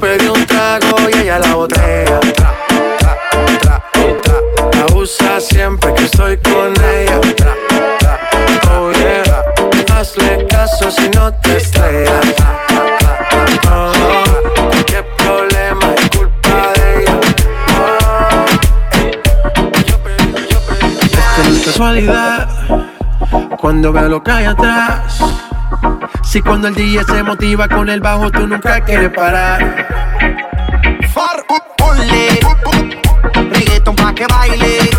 Pedí 0.00 0.28
un 0.28 0.46
trago 0.46 0.96
y 1.12 1.18
ella 1.18 1.40
la 1.40 1.54
botella. 1.54 2.20
Abusa 4.88 5.40
siempre 5.40 5.92
que 5.94 6.04
estoy 6.04 6.36
con 6.38 6.72
ella. 6.84 7.20
Oh 8.70 8.92
yeah, 8.92 9.98
hazle 9.98 10.46
caso 10.46 10.90
si 10.92 11.08
no 11.10 11.32
te 11.34 11.56
estrellas. 11.56 12.26
Oh, 13.70 13.92
qué 14.86 15.02
problema 15.16 15.94
es 15.96 16.10
culpa 16.16 16.72
de 16.74 17.02
ella. 17.02 17.20
Esto 21.02 21.42
no 21.42 21.50
es 21.56 21.64
casualidad. 21.64 22.48
Cuando 23.60 23.92
veo 23.92 24.08
lo 24.08 24.22
que 24.22 24.30
hay 24.30 24.44
atrás. 24.44 25.20
Si 26.22 26.40
cuando 26.42 26.68
el 26.68 26.74
DJ 26.74 27.04
se 27.04 27.22
motiva 27.22 27.68
con 27.68 27.88
el 27.88 28.00
bajo, 28.00 28.30
tú 28.30 28.46
nunca 28.46 28.80
quieres 28.80 29.10
parar. 29.10 29.86
Far, 31.12 31.44
ponle 31.76 32.40
reggaeton 33.50 33.96
pa' 33.96 34.14
que 34.14 34.26
baile, 34.26 34.90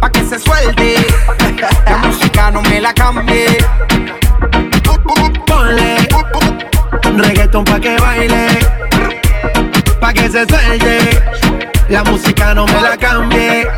pa' 0.00 0.10
que 0.10 0.24
se 0.24 0.38
suelte. 0.38 0.96
La 1.86 1.96
música 1.98 2.50
no 2.50 2.62
me 2.62 2.80
la 2.80 2.92
cambie. 2.92 3.58
Ponle 5.46 6.08
reggaeton 7.16 7.64
pa' 7.64 7.80
que 7.80 7.96
baile, 7.96 8.46
pa' 10.00 10.12
que 10.12 10.28
se 10.28 10.46
suelte. 10.46 11.63
La 11.94 12.02
música 12.02 12.52
no 12.54 12.66
me 12.66 12.80
la 12.80 12.96
cambie. 12.96 13.68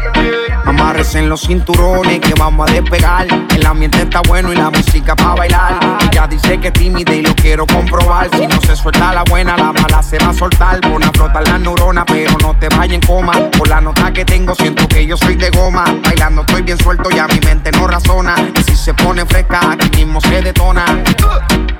Amarres 0.64 1.14
en 1.16 1.28
los 1.28 1.42
cinturones 1.42 2.18
que 2.20 2.32
vamos 2.32 2.66
a 2.66 2.72
despegar. 2.72 3.26
El 3.54 3.66
ambiente 3.66 4.00
está 4.00 4.22
bueno 4.26 4.50
y 4.54 4.56
la 4.56 4.70
música 4.70 5.14
pa' 5.14 5.34
bailar. 5.34 5.98
Ella 6.10 6.26
dice 6.26 6.58
que 6.58 6.68
es 6.68 6.72
tímida 6.72 7.14
y 7.14 7.20
lo 7.20 7.34
quiero 7.34 7.66
comprobar. 7.66 8.30
Si 8.34 8.46
no 8.46 8.58
se 8.62 8.74
suelta 8.74 9.12
la 9.12 9.22
buena, 9.24 9.54
la 9.58 9.70
mala 9.70 10.02
se 10.02 10.16
va 10.16 10.30
a 10.30 10.32
soltar. 10.32 10.80
Pon 10.80 11.04
a 11.04 11.12
flotar 11.12 11.46
las 11.46 11.60
neuronas, 11.60 12.06
pero 12.06 12.32
no 12.40 12.58
te 12.58 12.70
vayas 12.70 12.94
en 12.94 13.02
coma. 13.02 13.34
Por 13.50 13.68
la 13.68 13.82
nota 13.82 14.10
que 14.10 14.24
tengo, 14.24 14.54
siento 14.54 14.88
que 14.88 15.06
yo 15.06 15.18
soy 15.18 15.36
de 15.36 15.50
goma. 15.50 15.84
Bailando 16.02 16.40
estoy 16.40 16.62
bien 16.62 16.78
suelto, 16.78 17.10
ya 17.10 17.26
mi 17.26 17.38
mente 17.40 17.70
no 17.72 17.86
razona. 17.86 18.34
Y 18.58 18.62
si 18.62 18.76
se 18.76 18.94
pone 18.94 19.26
fresca, 19.26 19.60
aquí 19.72 20.06
mismo 20.06 20.22
se 20.22 20.40
detona. 20.40 20.86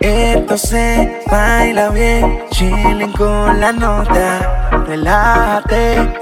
Esto 0.01 0.59
se 0.59 1.23
baila 1.31 1.89
bien, 1.89 2.41
chilling 2.51 3.13
con 3.13 3.59
la 3.59 3.73
nota. 3.73 4.85
Relájate, 4.87 6.21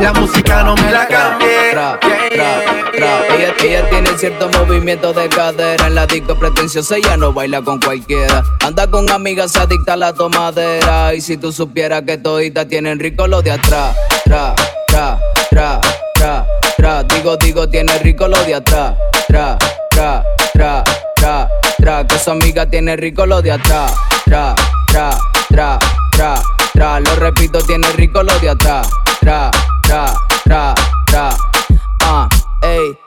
La 0.00 0.12
música 0.12 0.62
no 0.62 0.74
me 0.74 0.90
la 0.90 1.06
cambie. 1.06 1.70
Tra, 1.70 1.98
tra, 2.00 2.90
tra. 2.92 3.26
Ella, 3.36 3.54
ella 3.62 3.88
tiene 3.88 4.10
cierto 4.18 4.48
movimiento 4.50 5.12
de 5.12 5.28
cadera. 5.28 5.86
En 5.86 5.94
la 5.94 6.06
disco 6.06 6.38
pretenciosa 6.38 6.96
ella 6.96 7.16
no 7.16 7.32
baila 7.32 7.62
con 7.62 7.80
cualquiera. 7.80 8.42
Anda 8.62 8.90
con 8.90 9.10
amigas 9.10 9.56
adicta 9.56 9.94
a 9.94 9.96
la 9.96 10.12
tomadera. 10.12 11.14
Y 11.14 11.20
si 11.20 11.36
tú 11.36 11.52
supieras 11.52 12.02
que 12.02 12.18
toditas 12.18 12.66
tienen 12.68 12.98
rico 12.98 13.26
lo 13.26 13.40
de 13.42 13.52
atrás. 13.52 13.96
Tra, 14.24 14.54
tra, 14.86 15.18
tra, 15.50 15.80
tra, 16.14 16.46
tra. 16.76 17.02
Digo, 17.04 17.36
digo, 17.36 17.68
tiene 17.68 17.96
rico 17.98 18.26
lo 18.28 18.42
de 18.44 18.56
atrás. 18.56 18.94
Tra, 19.28 19.56
tra, 19.90 20.24
tra, 20.52 20.84
tra, 21.14 21.48
tra. 21.78 22.06
Que 22.06 22.18
su 22.18 22.30
amiga 22.30 22.66
tiene 22.66 22.96
rico 22.96 23.26
lo 23.26 23.40
de 23.40 23.52
atrás. 23.52 23.92
Tra, 24.24 24.54
tra, 24.86 25.16
tra, 25.48 25.78
tra, 26.10 26.42
tra 26.56 26.63
Lo 26.74 27.16
repito, 27.16 27.60
tiene 27.60 27.90
rico 27.92 28.22
lo 28.22 28.38
de 28.40 28.50
atrás. 28.50 28.88
Tra, 29.20 29.50
tra, 29.82 30.12
tra, 30.44 30.74
tra. 31.06 31.36
Ah, 32.00 32.28
ey. 32.62 32.98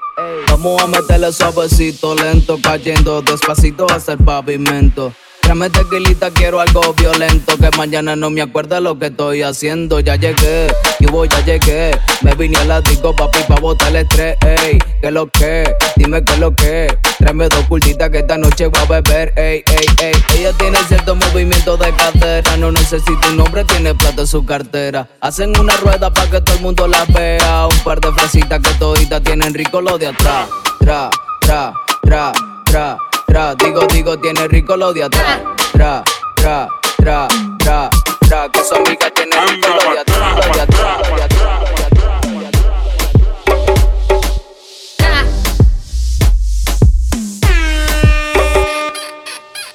Vamos 0.49 0.81
a 0.81 0.87
meterle 0.87 1.31
suavecito, 1.31 2.15
lento, 2.15 2.57
cayendo 2.61 3.21
despacito 3.21 3.85
hasta 3.89 4.13
el 4.13 4.19
pavimento. 4.19 5.13
Tráeme 5.47 5.69
tequilita, 5.69 6.29
quiero 6.31 6.59
algo 6.59 6.93
violento. 6.93 7.57
Que 7.57 7.69
mañana 7.77 8.17
no 8.17 8.29
me 8.29 8.41
acuerda 8.41 8.81
lo 8.81 8.99
que 8.99 9.05
estoy 9.05 9.43
haciendo. 9.43 10.01
Ya 10.01 10.17
llegué, 10.17 10.67
yo 10.99 11.09
voy, 11.09 11.29
ya 11.29 11.39
llegué. 11.39 11.97
Me 12.21 12.35
vine 12.35 12.57
a 12.57 12.65
la 12.65 12.81
disco, 12.81 13.15
papi, 13.15 13.39
pa' 13.47 13.55
botar 13.61 13.87
el 13.87 13.95
estrés. 13.95 14.35
Ey, 14.45 14.77
¿qué 15.01 15.09
lo 15.09 15.27
que? 15.27 15.73
Dime 15.95 16.21
qué 16.25 16.35
lo 16.35 16.53
que. 16.53 16.97
Tráeme 17.19 17.47
dos 17.47 17.65
cultitas 17.67 18.09
que 18.09 18.17
esta 18.17 18.37
noche 18.37 18.67
voy 18.67 18.81
a 18.81 18.85
beber. 18.87 19.31
Ey, 19.37 19.63
ey, 19.67 19.85
ey. 20.01 20.13
Ella 20.37 20.51
tiene 20.57 20.79
cierto 20.85 21.15
movimiento 21.15 21.77
de 21.77 21.93
cadera. 21.93 22.57
No 22.57 22.69
necesita 22.69 23.29
un 23.29 23.37
nombre, 23.37 23.63
tiene 23.63 23.95
plata 23.95 24.23
en 24.23 24.27
su 24.27 24.45
cartera. 24.45 25.07
Hacen 25.21 25.57
una 25.57 25.77
rueda 25.77 26.11
pa' 26.11 26.29
que 26.29 26.41
todo 26.41 26.57
el 26.57 26.61
mundo 26.61 26.89
la 26.89 27.05
vea. 27.05 27.67
Un 27.67 27.79
par 27.85 28.01
de 28.01 28.11
fresitas 28.11 28.59
que 28.59 28.73
toditas 28.73 29.23
tienen 29.23 29.53
rico 29.53 29.79
lo 29.79 29.97
de 29.97 30.07
atrás. 30.07 30.49
Tra, 30.81 31.09
tra, 31.39 31.71
tra, 32.03 32.33
tra, 32.65 32.97
tra. 32.97 32.97
Digo, 33.37 33.85
digo, 33.85 34.17
tiene 34.17 34.47
rico 34.47 34.75
lo 34.75 34.91
de 34.91 35.03
atrás. 35.03 35.39
Tra, 35.71 36.03
tra, 36.35 36.67
tra, 36.97 37.27
tra, 37.59 37.89
tra. 38.27 38.49
Que 38.49 38.63
su 38.63 38.73
amiga 38.73 39.11
tiene 39.11 39.39
rico 39.45 39.67
lo 39.67 39.91
de 39.91 39.99
atrás. 39.99 40.47
Lo 40.47 40.53
de 40.53 40.61
atrás, 40.61 41.07
lo 41.07 41.15
de 41.15 41.21
atrás. 41.21 41.47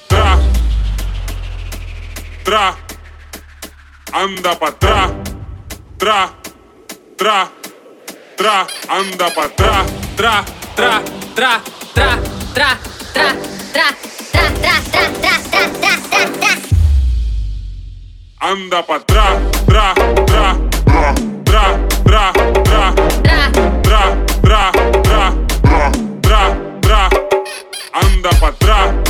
Tra, 0.09 0.37
tra, 2.43 2.75
anda 4.11 4.59
pa' 4.59 4.67
atrás, 4.67 5.11
tra, 5.97 6.33
tra, 7.15 7.49
tra, 8.35 8.67
anda 8.89 9.33
pa' 9.33 9.45
atrás, 9.45 9.85
tra, 10.17 10.43
tra, 10.75 11.01
tra, 11.33 11.61
tra, 11.93 12.19
tra, 12.53 12.77
tra, 13.13 13.52
tra, 13.73 13.89
tra, 14.31 14.51
tra, 14.61 14.75
tra, 14.91 15.09
tra, 15.19 15.35
tra, 15.49 15.63
tra, 15.81 15.93
tra, 16.09 16.29
tra. 16.39 16.53
Anda 18.37 18.83
pa' 18.83 18.95
atrás, 18.95 19.37
tra, 19.65 19.93
tra, 20.25 20.57
tra, 20.85 21.13
tra, 21.43 21.63
tra, 22.03 22.31
tra, 22.63 22.93
tra, 23.23 23.41
tra, 23.81 24.71
tra, 25.01 25.31
tra, 25.61 25.89
tra, 26.21 26.41
tra, 26.81 27.09
anda 27.93 28.29
pa' 28.39 28.47
atrás, 28.47 28.61
tra, 28.61 29.01
tra, 29.01 29.02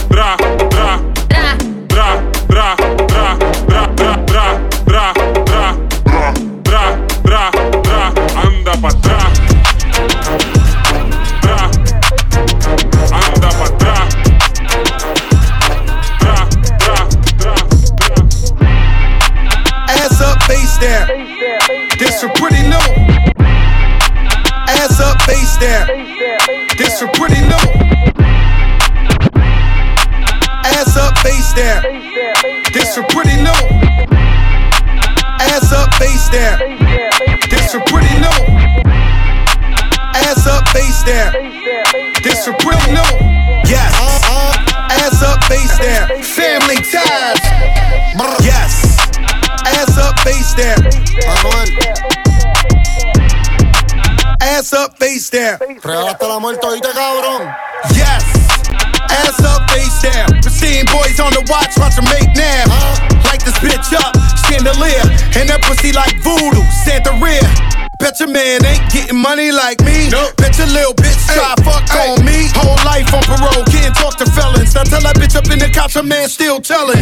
Bet 70.37 70.57
your 70.57 70.67
little 70.67 70.93
bitch 70.93 71.17
try 71.33 71.53
fuck 71.63 71.85
on 71.95 72.23
me. 72.25 72.49
Whole 72.55 72.77
life 72.85 73.09
on 73.13 73.23
parole, 73.23 73.63
can't 73.69 73.95
talk 73.95 74.17
to 74.17 74.25
felons. 74.31 74.75
Now 74.75 74.83
tell 74.83 75.01
that 75.01 75.15
bitch 75.15 75.35
up 75.35 75.49
in 75.51 75.59
the 75.59 75.69
couch, 75.69 75.93
her 75.95 76.03
man 76.03 76.29
still 76.29 76.59
telling. 76.59 76.99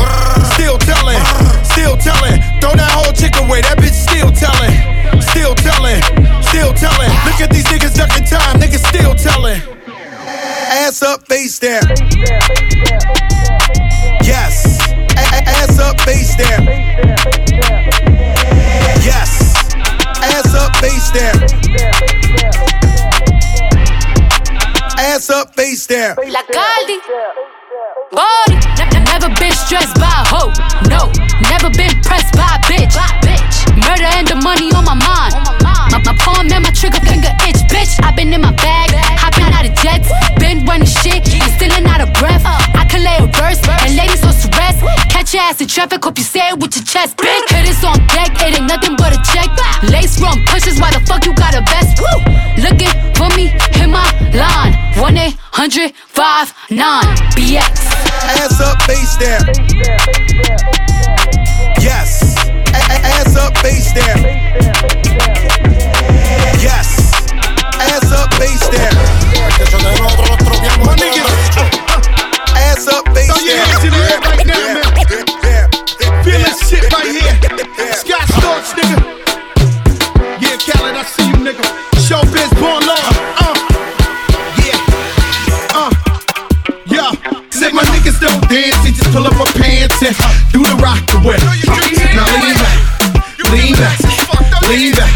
Still 0.55 0.77
telling, 0.77 1.19
still 1.63 1.97
telling. 1.97 2.39
Throw 2.61 2.73
that 2.75 2.91
whole 2.91 3.13
chick 3.13 3.35
away, 3.41 3.61
that 3.61 3.77
bitch 3.77 3.95
still 3.95 4.31
telling. 4.31 4.73
Still 5.31 5.55
telling, 5.55 6.01
still 6.51 6.73
telling. 6.73 7.11
Look 7.25 7.39
at 7.41 7.49
these 7.51 7.65
niggas 7.67 7.95
ducking 7.95 8.25
time, 8.25 8.59
niggas 8.59 8.85
still 8.87 9.15
telling. 9.15 9.61
Ass 10.71 11.01
up, 11.01 11.27
face 11.27 11.59
down. 11.59 11.83
Yes. 14.23 14.79
A- 15.17 15.35
a- 15.35 15.43
ass 15.59 15.79
up, 15.79 15.99
face 16.01 16.35
down. 16.35 16.65
Yes. 19.03 19.73
Ass 20.21 20.53
up, 20.55 20.75
face 20.77 21.11
down. 21.11 22.40
Ass 25.21 25.29
up, 25.29 25.53
face 25.53 25.85
down. 25.85 26.17
La 26.33 26.41
Caldi. 26.49 26.97
Body. 28.09 28.57
Ne- 28.73 28.89
ne- 28.89 29.05
Never 29.05 29.29
been 29.37 29.53
stressed 29.53 29.93
by 30.01 30.09
a 30.09 30.25
hoe. 30.25 30.49
No. 30.89 31.13
Never 31.45 31.69
been 31.77 31.93
pressed 32.01 32.33
by 32.33 32.57
a 32.57 32.59
bitch. 32.65 32.97
Murder 33.85 34.09
and 34.17 34.25
the 34.25 34.33
money 34.41 34.73
on 34.73 34.83
my 34.83 34.97
mind. 34.97 35.37
My, 35.61 36.01
my 36.01 36.17
palm 36.17 36.49
and 36.49 36.63
my 36.65 36.73
trigger 36.73 37.05
finger 37.05 37.29
itch, 37.45 37.61
bitch. 37.69 38.01
i 38.01 38.09
been 38.15 38.33
in 38.33 38.41
my 38.41 38.49
bag, 38.65 38.89
hopping 39.21 39.45
out 39.53 39.69
of 39.69 39.77
jets. 39.77 40.09
Been 40.41 40.65
running 40.65 40.89
shit, 40.89 41.21
and 41.29 41.53
still 41.53 41.69
out 41.85 42.01
of 42.01 42.09
breath. 42.17 42.41
Uh. 42.41 42.57
I 42.73 42.85
can 42.89 43.05
lay 43.05 43.21
a 43.21 43.29
verse, 43.29 43.61
and 43.85 43.93
ladies 43.95 44.25
on 44.25 44.33
rest. 44.57 44.81
Catch 45.13 45.35
your 45.35 45.43
ass 45.43 45.61
in 45.61 45.67
traffic, 45.67 46.03
hope 46.03 46.17
you 46.17 46.23
say 46.23 46.49
it 46.49 46.57
with 46.57 46.75
your 46.75 46.85
chest, 46.85 47.17
bitch. 47.17 47.45
Hitters 47.53 47.83
on 47.85 48.01
deck, 48.09 48.33
it 48.41 48.57
ain't 48.57 48.65
nothing 48.65 48.95
but 48.97 49.13
a 49.13 49.21
check. 49.29 49.53
Lace 49.85 50.19
rum 50.19 50.41
pushes, 50.49 50.81
why 50.81 50.89
the 50.89 51.01
fuck 51.05 51.25
you 51.25 51.33
got 51.35 51.53
a 51.53 51.61
vest? 51.69 52.01
Woo! 52.01 52.40
1 55.61 55.69
800 55.69 55.93
59 55.93 57.03
BX. 57.37 57.85
Ass 58.41 58.59
up, 58.61 58.81
face 58.81 59.15
down. 59.17 59.45
Yes. 61.79 62.35
A- 62.49 62.81
a- 62.81 63.05
ass 63.13 63.35
up, 63.37 63.55
face 63.59 63.93
down. 63.93 64.23
Yes. 66.65 67.13
Ass 67.77 68.11
up, 68.11 68.33
face 68.41 68.67
down. 68.73 68.95
My 70.81 70.95
niggas. 70.97 71.29
Ass 72.57 72.87
up, 72.87 73.05
face 73.13 73.27
down. 73.27 73.37
Throw 73.37 73.45
your 73.45 73.57
hands 73.61 73.83
in 73.83 73.91
the 73.91 74.01
air 74.09 74.19
right 74.19 74.47
now, 74.47 74.61
man. 75.43 75.69
Feel 76.23 76.39
this 76.41 76.69
shit 76.69 76.91
right 76.91 77.05
here. 77.05 77.93
Scott 77.93 78.27
Storch, 78.33 78.73
nigga. 78.73 79.00
dancing. 90.01 90.25
Do 90.51 90.65
the 90.65 90.75
rock 90.81 91.05
away. 91.13 91.37
Now 92.17 92.25
lean 92.41 92.57
back, 92.57 92.77
lean 93.53 93.77
back, 93.77 94.01
lean 94.65 94.91
back, 94.97 95.13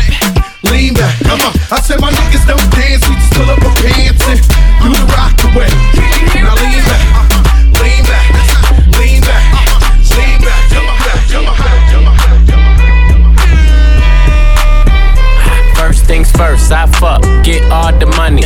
lean 0.70 0.94
back. 0.94 1.18
Come 1.26 1.42
on. 1.42 1.54
I 1.74 1.82
said 1.82 2.00
my 2.00 2.12
niggas 2.12 2.46
don't 2.46 2.62
dance, 2.70 3.02
we 3.10 3.16
just 3.16 3.34
pull 3.34 3.50
up 3.50 3.58
our 3.66 3.74
pants 3.82 4.22
and 4.30 4.40
do 4.86 4.94
the 4.94 5.02
rock 5.10 5.34
away. 5.50 5.70
Now 6.38 6.54
lean 6.62 6.86
back, 6.86 7.02
lean 7.82 8.06
back, 8.06 8.30
lean 9.02 9.22
back, 9.26 9.42
lean 10.22 10.42
back. 10.46 10.62
Come 11.34 11.48
on. 11.50 11.56
First 15.76 16.06
things 16.06 16.30
first, 16.32 16.72
I 16.72 16.86
fuck, 16.86 17.24
get 17.44 17.64
all 17.72 17.92
the 17.92 18.06
money. 18.06 18.46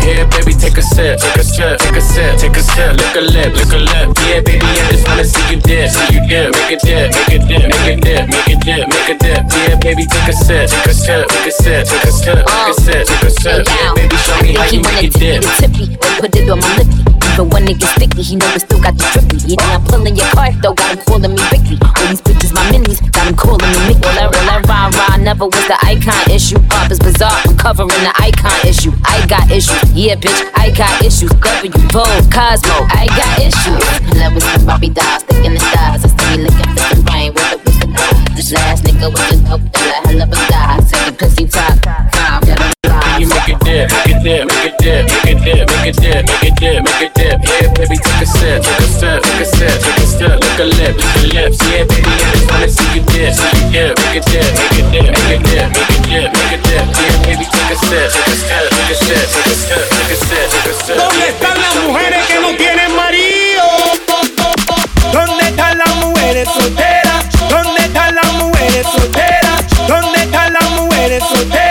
Here, 0.01 0.25
baby, 0.27 0.53
take 0.53 0.77
a 0.77 0.81
sip, 0.81 1.19
take 1.19 1.37
a 1.37 1.43
sip, 1.43 1.79
take 1.79 1.95
a 1.95 2.01
sip, 2.01 2.37
take 2.37 2.57
a 2.57 2.61
sip. 2.61 2.97
Lick 2.97 3.15
a 3.15 3.21
lip, 3.21 3.53
lick 3.55 3.73
a 3.73 3.77
lip. 3.77 4.07
Yeah, 4.25 4.41
baby, 4.41 4.65
I 4.65 4.91
just 4.91 5.07
wanna 5.07 5.25
see 5.25 5.45
you 5.53 5.61
dip, 5.61 5.89
see 5.89 6.15
you 6.15 6.21
dip. 6.27 6.51
Make 6.53 6.71
a 6.71 6.77
dip, 6.81 7.13
make 7.13 7.33
a 7.33 7.39
dip, 7.39 7.63
make 7.69 7.87
a 7.87 7.95
dip, 8.01 8.27
make 8.27 8.49
a 8.49 8.55
dip, 8.57 8.87
make 8.89 9.09
a 9.09 9.15
dip. 9.17 9.41
Yeah, 9.53 9.75
baby, 9.79 10.05
take 10.05 10.27
a 10.27 10.33
sip, 10.33 10.69
take 10.69 10.87
a 10.87 10.93
sip, 10.93 11.27
take 11.29 11.47
a 11.47 11.51
sip, 11.51 11.85
take 11.87 12.03
a 12.03 12.11
sip, 12.11 12.45
take 12.45 12.67
a 12.67 12.73
sip, 12.73 13.05
take 13.07 13.23
a 13.23 13.29
sip. 13.29 13.67
Yeah, 13.67 13.93
baby, 13.93 14.15
show 14.17 14.37
me 14.41 14.55
how 14.55 14.65
you 14.65 14.81
make 14.81 15.03
a 15.03 15.09
dip. 15.09 15.43
Tippy, 15.61 15.97
put 16.19 16.35
it 16.35 16.49
on 16.49 16.59
my 16.59 16.77
lippy. 16.77 17.10
Even 17.31 17.49
when 17.49 17.63
it 17.63 17.79
gets 17.79 17.95
sticky, 17.95 18.21
he 18.21 18.35
know 18.35 18.45
still 18.57 18.81
got 18.83 18.97
the 18.99 19.07
drippy. 19.15 19.55
Yeah, 19.55 19.63
I'm 19.63 19.83
pulling 19.87 20.15
your 20.19 20.27
card 20.35 20.59
though, 20.59 20.73
got 20.75 20.91
him 20.91 20.99
calling 21.07 21.31
me 21.31 21.41
Ricky. 21.47 21.79
All 21.79 22.07
these 22.11 22.19
bitches 22.19 22.51
my 22.51 22.59
minis, 22.67 22.99
got 23.11 23.27
him 23.27 23.35
calling 23.39 23.71
me 23.71 23.79
Mickey. 23.87 24.03
All 24.03 24.15
that, 24.19 24.35
all 24.35 24.45
that 24.51 24.67
rah 24.67 24.91
rah 24.91 25.15
never 25.15 25.45
was 25.47 25.65
the 25.71 25.79
icon 25.79 26.19
issue. 26.27 26.59
Pop 26.67 26.91
is 26.91 26.99
bizarre, 26.99 27.31
I'm 27.47 27.55
covering 27.55 28.03
the 28.03 28.11
icon 28.19 28.51
issue. 28.67 28.91
I 29.07 29.23
got 29.31 29.47
issues, 29.49 29.79
yeah, 29.95 30.19
bitch, 30.19 30.43
I 30.59 30.75
got 30.75 30.91
issues. 30.99 31.31
W 31.31 31.71
Vogue, 31.95 32.27
Cosmo, 32.27 32.83
I 32.91 33.07
got 33.15 33.31
issues. 33.39 33.79
In 34.11 34.19
love 34.19 34.35
with 34.35 34.43
some 34.43 34.65
Bobby 34.67 34.89
dolls, 34.91 35.23
sticking 35.23 35.55
the 35.55 35.63
stars. 35.71 36.03
I 36.03 36.11
still 36.11 36.27
be 36.35 36.43
looking 36.43 36.67
for 36.75 36.83
some 36.91 37.05
rain 37.15 37.31
with 37.31 37.47
the 37.47 37.57
with 37.63 37.79
the 37.79 37.87
This 38.35 38.51
last 38.51 38.83
nigga 38.83 39.07
was 39.07 39.23
a 39.31 39.39
dope, 39.47 39.63
that 39.71 40.03
hell 40.03 40.19
of 40.19 40.35
a 40.35 40.39
guy. 40.51 40.83
Second 40.83 41.15
pussy 41.15 41.47
top, 41.47 41.79
five, 42.11 42.43
dip, 43.71 43.87
make 43.91 44.11
a 44.11 44.19
dip, 44.19 44.45
make 44.51 44.65
a 44.65 44.83
dip, 44.83 45.05
make 45.23 45.31
a 45.31 45.43
dip, 45.43 45.69
make 45.71 45.87
a 45.87 46.01
dip, 46.01 46.25
make 46.27 46.43
a 46.43 46.55
dip, 46.59 46.83
make 46.83 47.01
a 47.01 47.13
dip. 47.15 47.37
Yeah, 47.41 47.73
baby, 47.73 47.97
take 47.97 48.21
a 48.21 48.25
sip, 48.25 48.63
take 48.63 48.79
a 48.79 48.87
sip, 48.99 49.23
take 49.23 49.41
a 49.41 49.45
sip, 49.45 49.75
take 49.81 49.97
a 49.97 50.07
sip. 50.07 50.35
Lick 50.41 50.59
a 50.59 50.63
lip, 50.63 50.95
lick 50.97 51.15
a 51.15 51.27
lips. 51.31 51.57
Yeah, 51.67 51.83
baby, 51.87 52.11
I 52.11 52.31
just 52.31 52.51
wanna 52.51 52.69
see 52.69 52.89
you 52.95 53.01
dip, 53.11 53.33
see 53.33 53.57
you 53.57 53.71
dip. 53.71 53.91
Make 53.99 54.17
a 54.17 54.29
dip, 54.29 54.49
make 54.59 54.75
a 54.75 54.91
dip, 54.91 55.09
make 55.11 55.31
a 55.31 55.47
dip, 55.47 55.67
make 55.71 55.91
a 55.91 56.03
dip, 56.03 56.27
make 56.35 56.51
a 56.51 56.59
dip. 56.61 56.85
Yeah, 56.99 57.15
baby, 57.23 57.45
take 57.47 57.71
a 57.71 57.77
sip, 57.87 58.07
take 58.11 58.27
a. 58.27 58.51
¿Dónde 60.95 61.27
están 61.29 61.61
las 61.61 61.75
mujeres 61.75 62.25
que 62.27 62.39
no 62.39 62.55
tienen 62.55 62.95
marido? 62.95 63.63
¿Dónde 65.13 65.43
están 65.45 65.77
las 65.77 65.95
mujeres 65.95 66.47
solteras? 66.49 67.25
¿Dónde 67.49 67.81
están 67.81 68.15
las 68.15 68.33
mujeres 68.33 68.85
solteras? 68.87 69.65
¿Dónde 69.87 70.21
están 70.21 70.53
las 70.53 70.69
mujeres 70.71 71.23
solteras? 71.23 71.70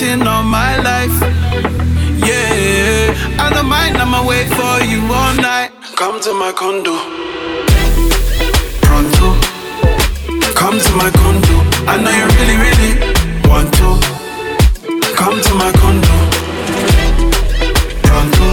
waiting 0.00 0.26
all 0.26 0.44
my 0.44 0.76
life. 0.78 1.16
Yeah, 2.22 3.14
I 3.38 3.50
don't 3.52 3.66
mind. 3.66 3.96
I'ma 3.96 4.26
wait 4.26 4.46
for 4.46 4.84
you 4.84 5.00
all 5.12 5.34
night. 5.34 5.70
Come 5.96 6.20
to 6.20 6.32
my 6.34 6.52
condo, 6.52 6.94
pronto. 8.82 9.28
Come 10.54 10.78
to 10.78 10.92
my 10.94 11.10
condo. 11.10 11.56
I 11.90 11.96
know 12.02 12.14
you 12.18 12.26
really, 12.38 12.56
really 12.64 12.92
want 13.48 13.72
to. 13.78 13.88
Come 15.16 15.40
to 15.40 15.54
my 15.54 15.72
condo. 15.80 16.14
Pronto. 18.06 18.48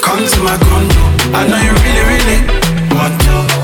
Come 0.00 0.24
come 0.24 0.26
to 0.26 0.40
my 0.42 0.56
condo. 0.56 1.02
I 1.36 1.46
know 1.48 1.60
you 1.66 1.72
really, 1.84 2.04
really 2.12 2.38
want 2.94 3.20
to. 3.22 3.63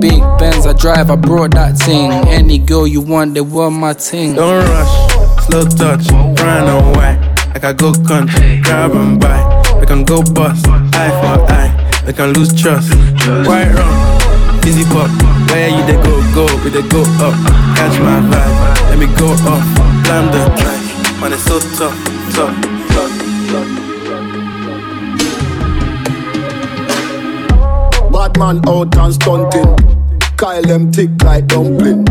Big 0.01 0.19
Benz 0.39 0.65
I 0.65 0.73
drive, 0.73 1.11
I 1.11 1.15
brought 1.15 1.51
that 1.51 1.77
thing. 1.77 2.11
Any 2.27 2.57
girl 2.57 2.87
you 2.87 3.01
want, 3.01 3.35
they 3.35 3.41
want 3.41 3.75
my 3.75 3.93
ting. 3.93 4.33
Don't 4.33 4.65
rush, 4.65 5.45
slow 5.45 5.63
touch, 5.65 6.07
brown 6.35 6.67
and 6.67 6.95
white. 6.97 7.19
I 7.63 7.73
go 7.73 7.93
country, 7.93 8.59
grab 8.63 8.91
and 8.91 9.19
buy. 9.21 9.37
We 9.79 9.85
can 9.85 10.03
go 10.03 10.23
bust, 10.23 10.65
eye 10.67 11.13
for 11.21 11.45
eye. 11.53 11.69
We 12.07 12.13
can 12.13 12.33
lose 12.33 12.59
trust. 12.59 12.89
White 13.45 13.69
rum, 13.77 14.61
fizzy 14.61 14.83
pop. 14.85 15.09
Where 15.51 15.69
you 15.69 15.85
they 15.85 16.01
go, 16.01 16.17
go, 16.33 16.45
we 16.63 16.71
they 16.71 16.81
go 16.89 17.01
up. 17.21 17.37
Catch 17.77 17.99
my 18.01 18.17
vibe, 18.25 18.89
let 18.89 18.97
me 18.97 19.05
go 19.21 19.29
up. 19.45 19.61
Blam 20.03 20.25
the 20.33 20.41
track, 20.57 21.21
man, 21.21 21.33
it's 21.33 21.43
so 21.43 21.59
tough, 21.77 21.93
tough. 22.33 22.80
Bad 28.33 28.39
man 28.39 28.69
out 28.69 28.97
and 28.97 29.13
stunting. 29.13 29.75
Kyle 30.37 30.61
them 30.61 30.91
thick 30.91 31.09
like 31.23 31.47
dumpling. 31.47 32.05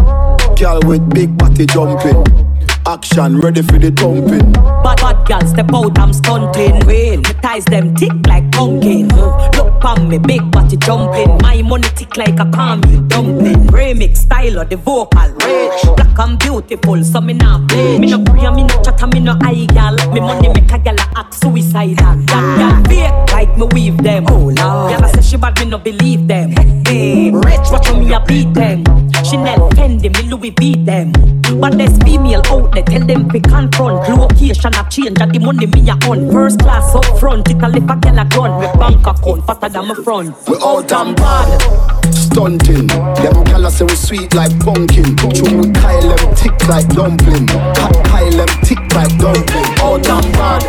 Girl 0.57 0.81
with 0.85 1.09
big 1.15 1.37
body 1.39 1.67
jumping. 1.67 2.40
Action 2.87 3.39
ready 3.41 3.63
for 3.63 3.79
the 3.79 3.91
thumping. 3.91 4.53
Bad 4.53 4.97
bad 4.99 5.29
girl 5.29 5.41
step 5.47 5.73
out, 5.73 5.99
I'm 5.99 6.13
stunting. 6.13 6.81
Real, 6.81 7.21
my 7.21 7.33
ties 7.43 7.65
them 7.67 7.95
tick 7.95 8.13
like 8.27 8.51
pumpkin. 8.53 9.09
Look 9.09 9.85
on 9.85 10.09
me, 10.09 10.19
big 10.19 10.51
body 10.51 10.77
jumping. 10.79 11.39
My 11.43 11.63
money 11.63 11.89
tick 11.95 12.17
like 12.17 12.41
a 12.41 12.47
palm 12.47 12.81
dumpling. 13.09 13.67
Remix 13.69 14.19
style 14.19 14.59
of 14.61 14.71
the 14.71 14.77
vocal 14.77 15.31
rich. 15.45 15.97
Black 15.97 16.19
and 16.19 16.39
beautiful, 16.39 17.05
so 17.05 17.21
me 17.21 17.35
not 17.35 17.69
bleach. 17.69 18.01
Me 18.01 18.11
no 18.11 18.25
pray, 18.25 18.51
me 18.51 18.65
no 18.65 18.83
chatter, 18.83 19.07
me 19.07 19.21
no 19.21 19.37
eye 19.43 19.67
gal. 19.67 19.95
Me 20.13 20.21
money 20.21 20.49
make 20.49 20.73
a 20.73 20.79
gal 20.79 20.97
act 21.17 21.35
suicidal. 21.35 22.17
Gal 22.25 22.57
gal 22.57 22.85
fake 22.85 23.33
like 23.33 23.57
me 23.57 23.67
weave 23.73 23.99
them. 23.99 24.25
Oh 24.29 24.51
lord, 24.51 24.57
gal 24.57 25.05
a 25.05 25.09
say 25.11 25.23
she 25.23 25.37
bad, 25.37 25.59
me 25.61 25.67
no 25.67 25.79
believe 25.79 26.27
them. 26.27 26.51
Hey, 26.87 27.31
rich, 27.31 27.71
watch 27.71 27.87
how 27.87 27.99
me 27.99 28.13
a 28.13 28.21
beat 28.21 28.53
them. 28.55 28.85
Chanel, 29.23 29.69
Fendi, 29.71 30.11
me 30.17 30.29
Louis 30.31 30.51
beat 30.51 30.85
them. 30.87 31.13
But 31.61 31.77
there's 31.77 31.97
female 31.99 32.43
out 32.47 32.70
there, 32.73 32.83
tell 32.85 33.07
them 33.07 33.29
pick 33.29 33.45
confront. 33.45 34.09
Location 34.09 34.75
a 34.75 34.89
change, 34.91 35.21
and 35.21 35.33
the 35.35 35.39
money 35.39 35.67
me 35.67 35.89
a 35.89 35.95
on. 36.09 36.31
First 36.31 36.61
class 36.61 36.95
up 36.95 37.05
front, 37.19 37.49
it 37.51 37.63
a 37.63 37.69
lip 37.69 37.89
a 37.89 37.97
gal 37.97 38.19
a 38.19 38.25
gun. 38.25 38.61
Me 38.61 38.67
bank 38.79 39.07
account 39.07 39.47
fatter 39.47 39.69
than 39.69 39.89
my 39.89 39.95
front. 39.95 40.35
We 40.49 40.57
out 40.63 40.93
and 40.93 41.17
bad. 41.17 42.15
Stunting. 42.15 42.87
Them 42.87 43.45
gyal 43.45 43.67
a 43.67 43.71
say 43.71 43.85
we 43.85 43.95
sweet 43.95 44.35
like 44.35 44.57
pumpkin. 44.61 45.17
True 45.17 45.61
we 45.61 45.73
Kyle 45.73 46.01
them 46.01 46.35
thick 46.35 46.69
like 46.69 46.89
dumpling. 46.89 47.47
Cut 47.47 47.95
Kyle 48.05 48.31
them 48.31 48.49
thick 48.63 48.79
like 48.95 49.17
dumpling. 49.19 49.69
Out 49.83 50.09
and 50.09 50.33
bad. 50.35 50.63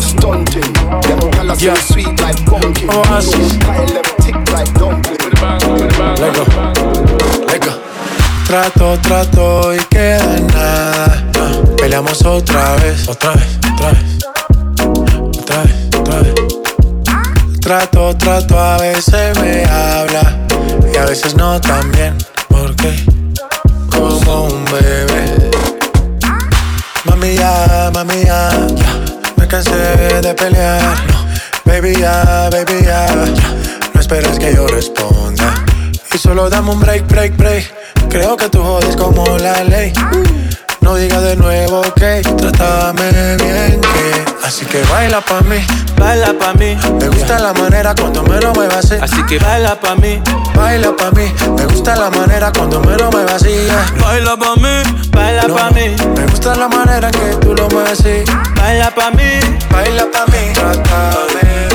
Stunting. 0.00 0.72
Them 1.08 1.20
gyal 1.32 1.52
a 1.52 1.56
say 1.56 1.70
we 1.70 1.80
sweet 1.80 2.20
like 2.20 2.44
pumpkin. 2.46 2.88
Oh, 2.90 3.20
True 3.20 3.42
we 3.42 3.58
Kyle 3.58 3.86
them 3.86 4.04
thick 4.20 4.38
like 4.52 4.72
dumpling. 4.74 5.18
Lego, 6.20 6.44
Lego. 7.46 7.80
Trato, 8.46 8.98
trato 9.00 9.74
y 9.74 9.78
queda 9.90 10.36
en 10.36 10.46
nada. 10.48 11.29
Peleamos 11.80 12.22
otra 12.26 12.76
vez, 12.76 13.08
otra 13.08 13.32
vez, 13.32 13.58
otra 13.72 13.90
vez, 13.92 14.18
otra 15.38 15.62
vez, 15.62 15.74
otra 15.98 16.20
vez. 16.20 16.34
Trato, 17.60 18.16
trato, 18.18 18.58
a 18.58 18.76
veces 18.76 19.38
me 19.38 19.64
habla 19.64 20.46
y 20.92 20.96
a 20.98 21.06
veces 21.06 21.34
no 21.36 21.58
también. 21.58 22.18
Porque 22.48 22.94
como 23.90 24.44
un 24.44 24.64
bebé. 24.66 25.50
Mami 27.04 27.36
ya, 27.36 27.90
mami 27.94 28.24
ya, 28.24 28.50
me 29.36 29.48
cansé 29.48 30.20
de 30.20 30.34
pelear. 30.34 30.98
Baby 31.64 31.94
ya, 31.98 32.50
baby 32.50 32.84
ya, 32.84 33.06
no 33.94 34.00
esperes 34.00 34.38
que 34.38 34.54
yo 34.54 34.66
responda. 34.66 35.54
Y 36.12 36.18
solo 36.18 36.50
dame 36.50 36.72
un 36.72 36.80
break, 36.80 37.06
break, 37.08 37.36
break. 37.38 37.72
Creo 38.10 38.36
que 38.36 38.50
tú 38.50 38.62
jodes 38.62 38.96
como 38.96 39.24
la 39.38 39.64
ley. 39.64 39.92
No 40.80 40.94
digas 40.96 41.22
de 41.22 41.36
nuevo 41.36 41.82
que 41.94 42.22
trátame 42.22 43.36
bien 43.36 43.80
que 43.80 44.24
Así 44.50 44.64
que 44.66 44.82
baila 44.84 45.20
pa' 45.20 45.42
mí, 45.42 45.64
baila 45.96 46.32
pa' 46.38 46.54
mí. 46.54 46.76
Me 46.98 47.08
gusta 47.08 47.38
la 47.38 47.52
manera 47.52 47.94
cuando 47.94 48.22
me 48.24 48.40
lo 48.40 48.52
muevas 48.52 48.84
así. 48.84 48.96
Así 49.00 49.22
que 49.26 49.38
baila 49.38 49.78
pa' 49.78 49.94
mí, 49.94 50.20
baila 50.54 50.96
pa' 50.96 51.10
mí. 51.12 51.32
Me 51.56 51.66
gusta 51.66 51.94
la 51.94 52.10
manera 52.10 52.50
cuando 52.50 52.80
me 52.80 52.96
lo 52.96 53.10
muevas 53.10 53.34
así. 53.34 53.68
Baila 54.00 54.36
pa' 54.36 54.56
mí, 54.56 54.82
baila 55.12 55.42
No, 55.46 55.54
pa' 55.54 55.70
mí. 55.70 55.94
Me 56.16 56.26
gusta 56.26 56.56
la 56.56 56.66
manera 56.66 57.10
que 57.10 57.36
tú 57.40 57.54
lo 57.54 57.68
mueves 57.68 58.00
así. 58.00 58.24
Baila 58.56 58.90
pa' 58.90 59.10
mí, 59.12 59.38
baila 59.70 60.06
pa' 60.10 60.26
mí. 60.26 60.52
Trátame 60.52 61.68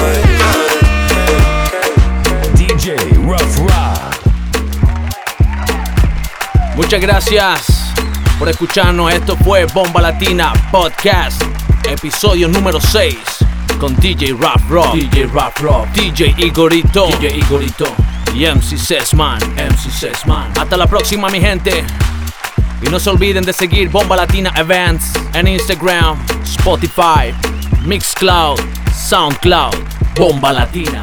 DJ 2.56 2.97
Rough 3.24 3.58
Rod. 3.70 4.16
Muchas 6.76 6.99
gracias 6.99 7.85
por 8.38 8.50
escucharnos. 8.50 9.14
Esto 9.14 9.36
fue 9.38 9.66
Bomba 9.66 10.02
Latina 10.02 10.54
Podcast, 10.72 11.42
episodio 11.88 12.48
número 12.48 12.80
6 12.80 13.18
con 13.80 13.96
DJ 13.98 14.36
Rap 14.40 14.62
Rock, 14.70 14.94
DJ 14.94 15.28
Rap 15.28 15.58
Rock, 15.60 15.88
DJ 15.90 16.34
Igorito, 16.38 17.08
DJ 17.08 17.38
Igorito 17.38 17.86
y 18.34 18.46
MC 18.46 18.78
Sesman, 18.78 19.40
MC 19.56 19.92
Sesman. 19.92 20.52
Hasta 20.58 20.78
la 20.78 20.88
próxima, 20.88 21.30
mi 21.30 21.40
gente. 21.40 21.84
Y 22.82 22.90
no 22.90 23.00
se 23.00 23.10
olviden 23.10 23.44
de 23.44 23.54
seguir 23.54 23.90
Bomba 23.90 24.16
Latina 24.16 24.52
Events 24.56 25.14
en 25.34 25.48
Instagram, 25.48 26.18
Spotify, 26.44 27.34
Mixcloud, 27.86 28.60
Soundcloud, 28.94 29.76
Bomba 30.16 30.54
Latina. 30.54 31.02